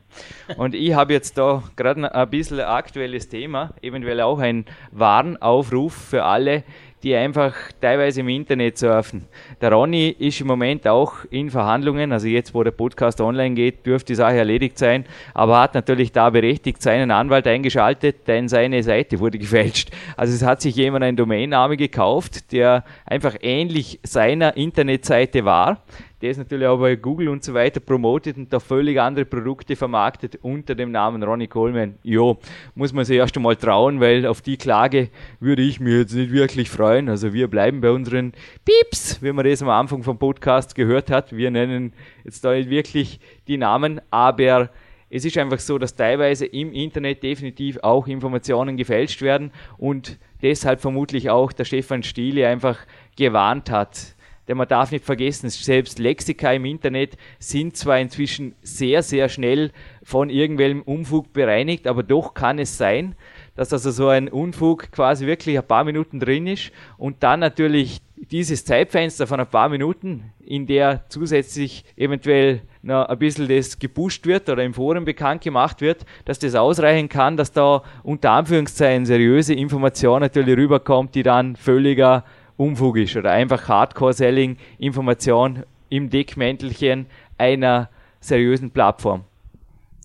Und 0.58 0.74
ich 0.74 0.96
habe 0.96 1.14
jetzt 1.14 1.38
da 1.38 1.62
gerade 1.76 2.12
ein 2.12 2.30
bisschen 2.32 2.60
aktuelles 2.60 3.30
Thema, 3.30 3.76
eventuell 3.84 4.20
auch 4.22 4.40
ein 4.40 4.66
Warnaufruf 4.90 5.94
für 5.94 6.24
alle, 6.24 6.64
die 7.04 7.16
einfach 7.16 7.56
teilweise 7.80 8.22
im 8.22 8.30
Internet 8.30 8.78
surfen. 8.78 9.26
Der 9.62 9.72
Ronny 9.72 10.16
ist 10.20 10.42
im 10.42 10.48
Moment 10.48 10.88
auch 10.88 11.14
in 11.30 11.50
Verhandlungen, 11.50 12.12
also 12.12 12.28
jetzt, 12.28 12.54
wo 12.54 12.64
der 12.64 12.72
Podcast 12.72 13.22
online 13.22 13.56
geht, 13.56 13.86
dürfte 13.86 14.14
die 14.14 14.16
Sache 14.16 14.38
erledigt 14.38 14.78
sein, 14.78 15.06
aber 15.34 15.60
hat 15.62 15.74
natürlich 15.74 16.12
da 16.12 16.30
berechtigt 16.30 16.82
seinen 16.82 17.12
Anwalt 17.12 17.48
eingeschaltet, 17.48 18.28
denn 18.28 18.48
seine 18.48 18.84
Seite 18.84 19.20
wurde 19.20 19.40
gefälscht. 19.40 19.92
Also 20.18 20.34
es 20.34 20.44
hat 20.44 20.62
sich 20.62 20.76
jemand 20.76 21.04
einen 21.04 21.18
Domainname 21.18 21.78
gekauft, 21.78 22.52
der 22.52 22.84
einfach 23.06 23.36
ähnlich 23.42 24.00
seiner 24.04 24.58
Internetseite 24.58 25.46
war 25.46 25.84
der 26.22 26.32
ist 26.32 26.38
natürlich 26.38 26.68
auch 26.68 26.80
bei 26.80 26.96
Google 26.96 27.30
und 27.30 27.44
so 27.44 27.54
weiter 27.54 27.80
promotet 27.80 28.38
und 28.38 28.52
da 28.52 28.60
völlig 28.60 29.00
andere 29.00 29.26
Produkte 29.26 29.76
vermarktet 29.76 30.40
unter 30.42 30.76
dem 30.76 30.92
Namen 30.92 31.24
Ronnie 31.24 31.48
Coleman. 31.48 31.96
Jo, 32.04 32.38
muss 32.76 32.92
man 32.92 33.06
sich 33.06 33.18
erst 33.18 33.36
einmal 33.38 33.56
trauen, 33.56 34.00
weil 34.02 34.26
auf 34.26 34.42
die 34.42 34.58
Klage 34.58 35.10
würde 35.40 35.62
ich 35.62 35.80
mir 35.80 36.00
jetzt 36.00 36.14
nicht 36.14 36.32
wirklich 36.32 36.70
freuen. 36.70 37.08
Also 37.08 37.34
wir 37.34 37.48
bleiben 37.48 37.80
bei 37.80 37.92
unseren 37.92 38.34
Pieps, 38.66 39.22
wie 39.22 39.32
man 39.32 39.46
das 39.46 39.62
am 39.62 39.70
Anfang 39.70 40.04
vom 40.04 40.18
Podcast 40.18 40.76
gehört 40.76 41.10
hat. 41.10 41.36
Wir 41.36 41.52
nennen 41.52 41.94
jetzt 42.26 42.44
da 42.44 42.54
nicht 42.54 42.70
wirklich 42.70 43.20
die 43.48 43.58
Namen, 43.58 44.02
aber 44.12 44.70
es 45.10 45.26
ist 45.26 45.38
einfach 45.38 45.60
so, 45.60 45.78
dass 45.78 45.96
teilweise 45.96 46.46
im 46.46 46.72
Internet 46.72 47.24
definitiv 47.24 47.80
auch 47.82 48.08
Informationen 48.08 48.78
gefälscht 48.78 49.22
werden 49.22 49.52
und 49.78 50.20
deshalb 50.42 50.82
vermutlich 50.82 51.30
auch 51.30 51.52
der 51.52 51.66
Stefan 51.66 52.04
Stiele 52.04 52.48
einfach 52.48 52.78
gewarnt 53.18 53.72
hat. 53.72 54.16
Denn 54.50 54.58
man 54.58 54.68
darf 54.68 54.92
nicht 54.92 55.06
vergessen, 55.06 55.48
selbst 55.52 56.00
Lexika 56.00 56.52
im 56.52 56.66
Internet 56.66 57.18
sind 57.38 57.78
zwar 57.78 58.00
inzwischen 58.00 58.56
sehr, 58.64 59.04
sehr 59.04 59.30
schnell 59.30 59.72
von 60.02 60.32
irgendwelchem 60.32 60.82
Unfug 60.82 61.32
bereinigt, 61.34 61.86
aber 61.86 62.02
doch 62.02 62.34
kann 62.34 62.58
es 62.58 62.76
sein, 62.76 63.14
dass 63.56 63.72
also 63.72 63.92
so 63.92 64.08
ein 64.08 64.28
Unfug 64.28 64.92
quasi 64.92 65.28
wirklich 65.28 65.56
ein 65.56 65.68
paar 65.68 65.84
Minuten 65.84 66.20
drin 66.20 66.48
ist 66.48 66.72
und 66.98 67.22
dann 67.22 67.42
natürlich 67.42 68.02
dieses 68.32 68.66
Zeitfenster 68.66 69.28
von 69.28 69.40
ein 69.40 69.46
paar 69.46 69.70
Minuten, 69.70 70.32
in 70.44 70.66
der 70.66 71.06
zusätzlich 71.10 71.86
eventuell 71.96 72.62
noch 72.82 73.06
ein 73.06 73.20
bisschen 73.20 73.48
das 73.48 73.78
gepusht 73.78 74.26
wird 74.26 74.50
oder 74.50 74.64
im 74.64 74.74
Forum 74.74 75.06
bekannt 75.06 75.44
gemacht 75.44 75.80
wird, 75.80 76.08
dass 76.26 76.40
das 76.40 76.56
ausreichen 76.56 77.08
kann, 77.08 77.38
dass 77.38 77.52
da 77.52 77.84
unter 78.02 78.32
Anführungszeichen 78.32 79.06
seriöse 79.06 79.54
Information 79.54 80.22
natürlich 80.22 80.58
rüberkommt, 80.58 81.14
die 81.14 81.24
dann 81.24 81.56
völliger 81.56 82.24
Unfug 82.60 82.98
ist 82.98 83.16
oder 83.16 83.32
einfach 83.32 83.70
Hardcore-Selling 83.70 84.58
Information 84.80 85.64
im 85.90 86.10
Deckmäntelchen 86.10 87.06
einer 87.38 87.90
seriösen 88.20 88.72
Plattform. 88.72 89.24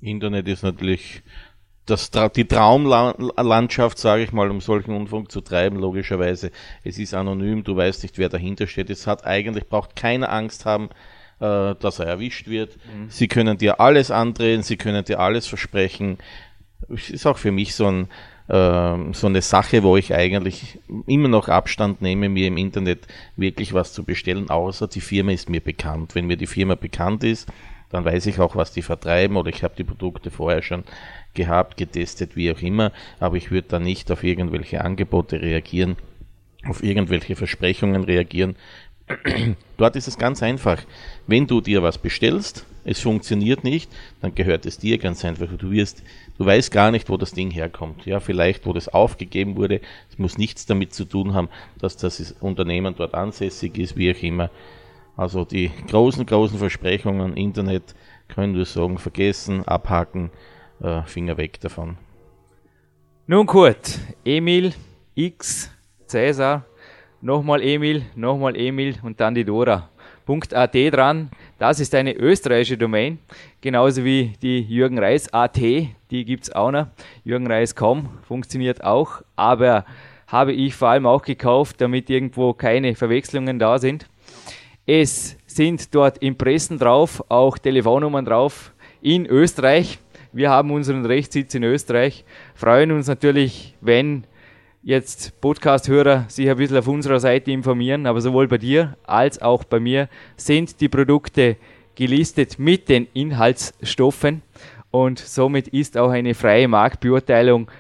Internet 0.01 0.47
ist 0.47 0.63
natürlich 0.63 1.23
das, 1.87 2.13
die 2.37 2.47
Traumlandschaft, 2.47 3.99
sage 3.99 4.23
ich 4.23 4.33
mal, 4.33 4.51
um 4.51 4.61
solchen 4.61 4.95
Unfug 4.95 5.33
zu 5.33 5.41
treiben, 5.41 5.79
logischerweise. 5.79 6.53
Es 6.85 6.99
ist 6.99 7.13
anonym, 7.13 7.65
du 7.65 7.77
weißt 7.77 8.05
nicht, 8.05 8.19
wer 8.19 8.29
dahinter 8.29 8.69
steht. 8.69 8.89
Es 8.89 9.09
hat 9.09 9.27
eigentlich, 9.27 9.69
braucht 9.69 9.97
keine 9.97 10.29
Angst 10.29 10.65
haben, 10.65 10.91
äh, 11.41 11.75
dass 11.75 11.99
er 11.99 12.07
erwischt 12.07 12.47
wird. 12.47 12.77
Mhm. 12.77 13.11
Sie 13.11 13.27
können 13.27 13.59
dir 13.59 13.81
alles 13.81 14.13
andrehen, 14.13 14.63
sie 14.63 14.77
können 14.77 15.05
dir 15.05 15.19
alles 15.19 15.49
versprechen. 15.49 16.19
Es 16.89 17.11
ist 17.11 17.27
auch 17.27 17.39
für 17.39 17.51
mich 17.51 17.75
so, 17.75 17.89
ein, 17.89 18.09
so 18.47 19.27
eine 19.27 19.41
Sache, 19.41 19.83
wo 19.83 19.97
ich 19.97 20.15
eigentlich 20.15 20.79
immer 21.07 21.29
noch 21.29 21.49
Abstand 21.49 22.03
nehme, 22.03 22.29
mir 22.29 22.49
im 22.49 22.59
Internet 22.59 23.07
wirklich 23.37 23.73
was 23.73 23.95
zu 23.95 24.05
bestellen, 24.05 24.51
außer 24.51 24.87
die 24.87 25.01
Firma 25.01 25.33
ist 25.33 25.49
mir 25.49 25.63
bekannt. 25.63 26.15
Wenn 26.15 26.27
mir 26.27 26.37
die 26.37 26.47
Firma 26.47 26.75
bekannt 26.75 27.25
ist, 27.25 27.49
dann 27.89 28.05
weiß 28.05 28.27
ich 28.27 28.41
auch, 28.41 28.55
was 28.55 28.73
die 28.73 28.83
vertreiben 28.83 29.37
oder 29.37 29.49
ich 29.49 29.63
habe 29.63 29.77
die 29.79 29.85
Produkte 29.85 30.31
vorher 30.31 30.63
schon 30.63 30.85
gehabt, 31.33 31.79
getestet, 31.79 32.37
wie 32.37 32.53
auch 32.53 32.61
immer, 32.61 32.93
aber 33.19 33.37
ich 33.37 33.51
würde 33.51 33.69
da 33.69 33.79
nicht 33.79 34.11
auf 34.11 34.23
irgendwelche 34.25 34.85
Angebote 34.85 35.41
reagieren, 35.41 35.97
auf 36.69 36.83
irgendwelche 36.83 37.37
Versprechungen 37.37 38.05
reagieren. 38.05 38.57
Dort 39.79 39.97
ist 39.97 40.09
es 40.09 40.19
ganz 40.19 40.43
einfach. 40.43 40.83
Wenn 41.27 41.47
du 41.47 41.61
dir 41.61 41.83
was 41.83 41.99
bestellst, 41.99 42.67
es 42.85 43.01
funktioniert 43.01 43.65
nicht, 43.65 43.91
dann 44.21 44.35
gehört 44.35 44.67
es 44.67 44.79
dir 44.79 44.99
ganz 44.99 45.25
einfach. 45.25 45.49
Du 45.57 45.71
wirst, 45.71 46.03
du 46.39 46.47
weißt 46.47 46.71
gar 46.71 46.91
nicht, 46.91 47.09
wo 47.09 47.17
das 47.17 47.33
Ding 47.33 47.51
herkommt. 47.51 48.07
Ja, 48.07 48.21
vielleicht, 48.21 48.67
wo 48.67 48.73
das 48.73 48.89
aufgegeben 48.89 49.57
wurde. 49.57 49.81
Es 50.11 50.19
muss 50.19 50.39
nichts 50.39 50.67
damit 50.67 50.93
zu 50.93 51.05
tun 51.05 51.35
haben, 51.35 51.49
dass 51.79 51.97
das 51.97 52.33
Unternehmen 52.41 52.95
dort 52.97 53.15
ansässig 53.15 53.79
ist, 53.79 53.97
wie 53.97 54.13
auch 54.15 54.23
immer. 54.23 54.51
Also 55.17 55.45
die 55.45 55.71
großen, 55.89 56.27
großen 56.27 56.59
Versprechungen, 56.59 57.37
Internet, 57.37 57.95
können 58.29 58.57
wir 58.57 58.65
sagen, 58.65 58.99
vergessen, 58.99 59.65
abhaken, 59.65 60.31
äh, 60.81 61.03
Finger 61.03 61.37
weg 61.37 61.61
davon. 61.61 61.99
Nun 63.27 63.47
gut, 63.47 63.99
Emil, 64.25 64.75
X, 65.15 65.71
Cäsar, 66.07 66.65
nochmal 67.21 67.63
Emil, 67.63 68.05
nochmal 68.17 68.57
Emil 68.57 68.97
und 69.03 69.21
dann 69.21 69.35
die 69.35 69.45
Dora. 69.45 69.89
.at 70.27 70.75
dran, 70.75 71.31
das 71.59 71.81
ist 71.81 71.95
eine 71.95 72.15
österreichische 72.15 72.79
Domain, 72.79 73.19
genauso 73.61 74.05
wie 74.05 74.33
die 74.43 74.61
Jürgen 74.61 74.99
Reis 74.99 75.33
AT, 75.33 75.57
die 75.57 76.25
gibt 76.25 76.45
es 76.45 76.53
auch 76.53 76.71
noch. 76.71 76.87
Jürgen 77.25 77.47
Reis.com 77.47 78.09
funktioniert 78.27 78.83
auch, 78.85 79.23
aber 79.37 79.85
habe 80.27 80.53
ich 80.53 80.75
vor 80.75 80.89
allem 80.89 81.07
auch 81.07 81.23
gekauft, 81.23 81.81
damit 81.81 82.11
irgendwo 82.11 82.53
keine 82.55 82.95
Verwechslungen 82.95 83.59
da 83.59 83.79
sind. 83.79 84.07
Es 84.87 85.37
sind 85.47 85.95
dort 85.95 86.19
Impressen 86.19 86.79
drauf, 86.79 87.25
auch 87.29 87.57
Telefonnummern 87.59 88.25
drauf 88.25 88.73
in 89.01 89.27
Österreich. 89.27 89.99
Wir 90.33 90.51
haben 90.51 90.71
unseren 90.71 91.07
Rechtssitz 91.07 91.55
in 91.55 91.63
Österreich, 91.63 92.25
freuen 92.55 92.91
uns 92.91 93.07
natürlich, 93.07 93.75
wenn 93.81 94.25
jetzt 94.85 95.41
Podcast-Hörer 95.41 96.27
sich 96.29 96.49
ein 96.49 96.57
bisschen 96.59 96.77
auf 96.77 96.89
unserer 96.89 97.19
Seite 97.19 97.51
informieren, 97.51 98.07
aber 98.07 98.21
sowohl 98.21 98.49
bei 98.49 98.59
dir 98.59 98.97
als 99.05 99.41
auch 99.41 99.65
bei 99.65 99.81
mir 99.81 100.09
sind 100.37 100.81
die 100.81 100.91
Produkte 100.91 101.57
gelistet 101.95 102.59
mit 102.59 102.91
den 102.91 103.09
Inhaltsstoffen 103.15 104.43
und 104.91 105.19
somit 105.19 105.69
ist 105.69 105.97
auch 105.97 106.11
eine 106.11 106.35
freie 106.35 106.69
Marktbeurteilung 106.69 107.71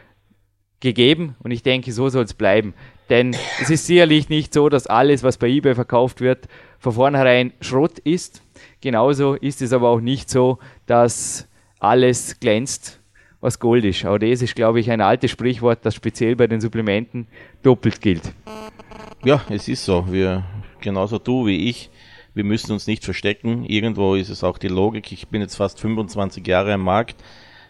gegeben 0.80 1.36
und 1.42 1.50
ich 1.50 1.62
denke, 1.62 1.92
so 1.92 2.08
soll 2.08 2.24
es 2.24 2.34
bleiben. 2.34 2.72
Denn 3.10 3.36
es 3.60 3.68
ist 3.68 3.86
sicherlich 3.86 4.30
nicht 4.30 4.54
so, 4.54 4.70
dass 4.70 4.86
alles, 4.86 5.22
was 5.22 5.36
bei 5.36 5.48
eBay 5.48 5.74
verkauft 5.74 6.22
wird, 6.22 6.48
von 6.78 6.94
vornherein 6.94 7.52
Schrott 7.60 7.98
ist. 7.98 8.42
Genauso 8.80 9.34
ist 9.34 9.60
es 9.60 9.74
aber 9.74 9.90
auch 9.90 10.00
nicht 10.00 10.30
so, 10.30 10.58
dass 10.86 11.48
alles 11.80 12.40
glänzt, 12.40 13.00
was 13.44 13.58
Gold 13.58 13.84
ist. 13.84 14.06
Auch 14.06 14.16
das 14.16 14.40
ist, 14.40 14.56
glaube 14.56 14.80
ich, 14.80 14.90
ein 14.90 15.02
altes 15.02 15.30
Sprichwort, 15.30 15.80
das 15.82 15.94
speziell 15.94 16.34
bei 16.34 16.46
den 16.46 16.62
Supplementen 16.62 17.26
doppelt 17.62 18.00
gilt. 18.00 18.32
Ja, 19.22 19.44
es 19.50 19.68
ist 19.68 19.84
so. 19.84 20.10
Wir, 20.10 20.44
genauso 20.80 21.18
du 21.18 21.44
wie 21.46 21.68
ich, 21.68 21.90
wir 22.32 22.42
müssen 22.42 22.72
uns 22.72 22.86
nicht 22.86 23.04
verstecken. 23.04 23.66
Irgendwo 23.66 24.14
ist 24.14 24.30
es 24.30 24.42
auch 24.42 24.56
die 24.56 24.68
Logik. 24.68 25.12
Ich 25.12 25.28
bin 25.28 25.42
jetzt 25.42 25.56
fast 25.56 25.78
25 25.78 26.46
Jahre 26.46 26.72
am 26.72 26.80
Markt. 26.80 27.22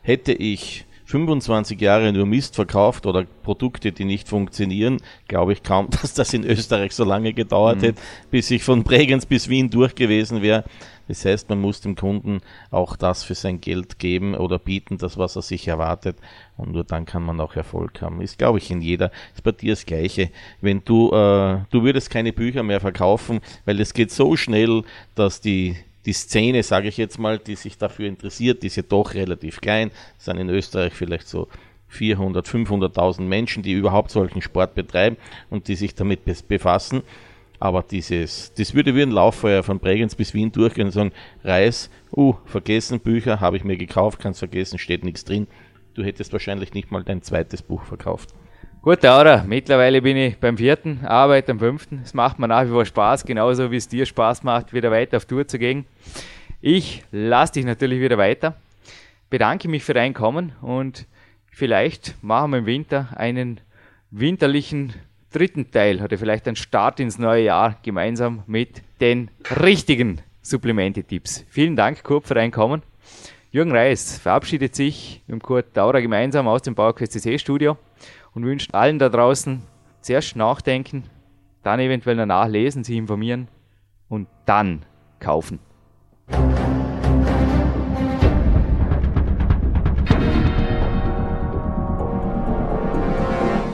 Hätte 0.03 0.33
ich 0.33 0.87
25 1.07 1.81
Jahre 1.81 2.13
nur 2.13 2.27
Mist 2.27 2.55
verkauft 2.55 3.07
oder 3.07 3.25
Produkte, 3.43 3.93
die 3.93 4.05
nicht 4.05 4.29
funktionieren, 4.29 4.99
glaube 5.29 5.53
ich 5.53 5.63
kaum, 5.63 5.89
dass 6.03 6.15
das 6.15 6.33
in 6.33 6.45
Österreich 6.45 6.93
so 6.93 7.05
lange 7.05 7.33
gedauert 7.33 7.79
mhm. 7.79 7.83
hätte, 7.83 8.01
bis 8.31 8.51
ich 8.51 8.63
von 8.63 8.83
Bregenz 8.83 9.27
bis 9.27 9.49
Wien 9.49 9.71
durch 9.71 9.95
gewesen 9.95 10.43
wäre. 10.43 10.65
Das 11.09 11.25
heißt, 11.25 11.51
man 11.51 11.61
muss 11.61 11.83
dem 11.83 11.97
Kunden 11.97 12.41
auch 12.71 12.97
das 12.97 13.25
für 13.25 13.35
sein 13.35 13.61
Geld 13.61 13.99
geben 13.99 14.35
oder 14.35 14.59
bieten, 14.59 14.97
das, 14.97 15.19
was 15.19 15.37
er 15.37 15.43
sich 15.43 15.69
erwartet. 15.69 16.17
Und 16.57 16.73
nur 16.73 16.85
dann 16.85 17.05
kann 17.05 17.23
man 17.23 17.41
auch 17.41 17.57
Erfolg 17.57 18.01
haben. 18.01 18.23
Ist, 18.23 18.39
glaube 18.39 18.59
ich, 18.59 18.71
in 18.71 18.81
jeder, 18.81 19.11
ist 19.35 19.43
bei 19.43 19.53
dir 19.53 19.73
das 19.73 19.85
Gleiche. 19.85 20.31
Wenn 20.63 20.83
du, 20.85 21.09
äh, 21.09 21.61
du 21.71 21.83
würdest 21.83 22.11
keine 22.11 22.33
Bücher 22.33 22.63
mehr 22.63 22.81
verkaufen, 22.81 23.41
weil 23.67 23.81
es 23.81 23.93
geht 23.93 24.13
so 24.13 24.35
schnell, 24.37 24.83
dass 25.15 25.43
die, 25.43 25.77
die 26.07 26.13
Szene, 26.13 26.63
sage 26.63 26.89
ich 26.89 26.97
jetzt 26.97 27.19
mal, 27.19 27.39
die 27.39 27.55
sich 27.55 27.79
dafür 27.79 28.09
interessiert, 28.09 28.63
die 28.63 28.67
ist 28.69 28.77
ja 28.77 28.83
doch 28.83 29.15
relativ 29.15 29.61
klein, 29.61 29.91
sind 30.19 30.39
in 30.39 30.49
Österreich 30.49 30.93
vielleicht 30.93 31.29
so 31.29 31.49
400, 31.89 32.47
500.000 32.47 33.23
Menschen, 33.23 33.63
die 33.63 33.73
überhaupt 33.73 34.11
solchen 34.11 34.43
Sport 34.43 34.75
betreiben 34.75 35.17
und 35.51 35.69
die 35.69 35.77
sich 35.77 35.95
damit 35.95 36.21
befassen. 36.49 37.03
Aber 37.61 37.83
dieses, 37.83 38.53
das 38.55 38.75
würde 38.75 38.95
wie 38.95 39.03
ein 39.03 39.11
Lauffeuer 39.11 39.63
von 39.63 39.79
Bregenz 39.79 40.15
bis 40.15 40.35
Wien 40.35 40.53
durchgehen 40.53 40.87
und 40.87 40.93
sagen, 40.93 41.13
Reis, 41.45 41.89
uh, 42.15 42.35
vergessen 42.45 43.01
Bücher, 43.01 43.41
habe 43.41 43.57
ich 43.57 43.65
mir 43.65 43.77
gekauft, 43.77 44.19
kannst 44.19 44.41
vergessen, 44.41 44.79
steht 44.79 45.05
nichts 45.05 45.25
drin. 45.25 45.47
Du 45.95 46.03
hättest 46.03 46.33
wahrscheinlich 46.33 46.75
nicht 46.75 46.91
mal 46.91 47.05
dein 47.05 47.23
zweites 47.23 47.63
Buch 47.63 47.85
verkauft. 47.85 48.35
Gut, 48.85 49.03
Laura, 49.03 49.45
mittlerweile 49.47 50.03
bin 50.03 50.19
ich 50.19 50.37
beim 50.37 50.59
vierten, 50.59 51.07
arbeite 51.07 51.53
am 51.53 51.59
fünften. 51.59 52.03
Es 52.05 52.13
macht 52.13 52.39
mir 52.39 52.49
nach 52.49 52.67
wie 52.67 52.71
vor 52.73 52.85
Spaß, 52.85 53.25
genauso 53.25 53.71
wie 53.71 53.77
es 53.77 53.89
dir 53.89 54.05
Spaß 54.05 54.43
macht, 54.43 54.75
wieder 54.75 54.91
weiter 54.91 55.17
auf 55.17 55.25
Tour 55.25 55.49
zu 55.49 55.59
gehen. 55.59 55.87
Ich 56.61 57.03
lasse 57.11 57.55
dich 57.55 57.65
natürlich 57.65 57.99
wieder 58.03 58.19
weiter, 58.19 58.57
bedanke 59.31 59.69
mich 59.69 59.85
für 59.85 59.95
dein 59.95 60.13
Kommen 60.13 60.53
und 60.61 61.07
vielleicht 61.51 62.23
machen 62.23 62.51
wir 62.51 62.59
im 62.59 62.67
Winter 62.67 63.09
einen 63.17 63.63
winterlichen 64.11 64.93
dritten 65.33 65.71
Teil 65.71 66.03
oder 66.03 66.19
vielleicht 66.19 66.47
ein 66.47 66.55
Start 66.55 67.01
ins 67.01 67.19
neue 67.19 67.45
Jahr 67.45 67.79
gemeinsam 67.83 68.43
mit 68.47 68.83
den 69.01 69.31
richtigen 69.63 70.21
Supplemente-Tipps. 70.43 71.47
Vielen 71.49 71.75
Dank, 71.75 72.03
Kurt, 72.03 72.27
für 72.27 72.35
dein 72.35 72.51
Kommen. 72.51 72.83
Jürgen 73.51 73.73
Reis 73.73 74.19
verabschiedet 74.19 74.75
sich 74.75 75.23
mit 75.27 75.43
Kurt 75.43 75.75
Daurer 75.75 76.03
gemeinsam 76.03 76.47
aus 76.49 76.61
dem 76.61 76.77
CC 76.77 77.39
Studio 77.39 77.79
und 78.35 78.45
wünscht 78.45 78.75
allen 78.75 78.99
da 78.99 79.09
draußen 79.09 79.63
zuerst 80.01 80.37
nachdenken, 80.37 81.05
dann 81.63 81.81
eventuell 81.81 82.17
danach 82.17 82.49
lesen, 82.49 82.85
sich 82.85 82.97
informieren 82.97 83.49
und 84.09 84.29
dann 84.45 84.85
kaufen. 85.19 85.61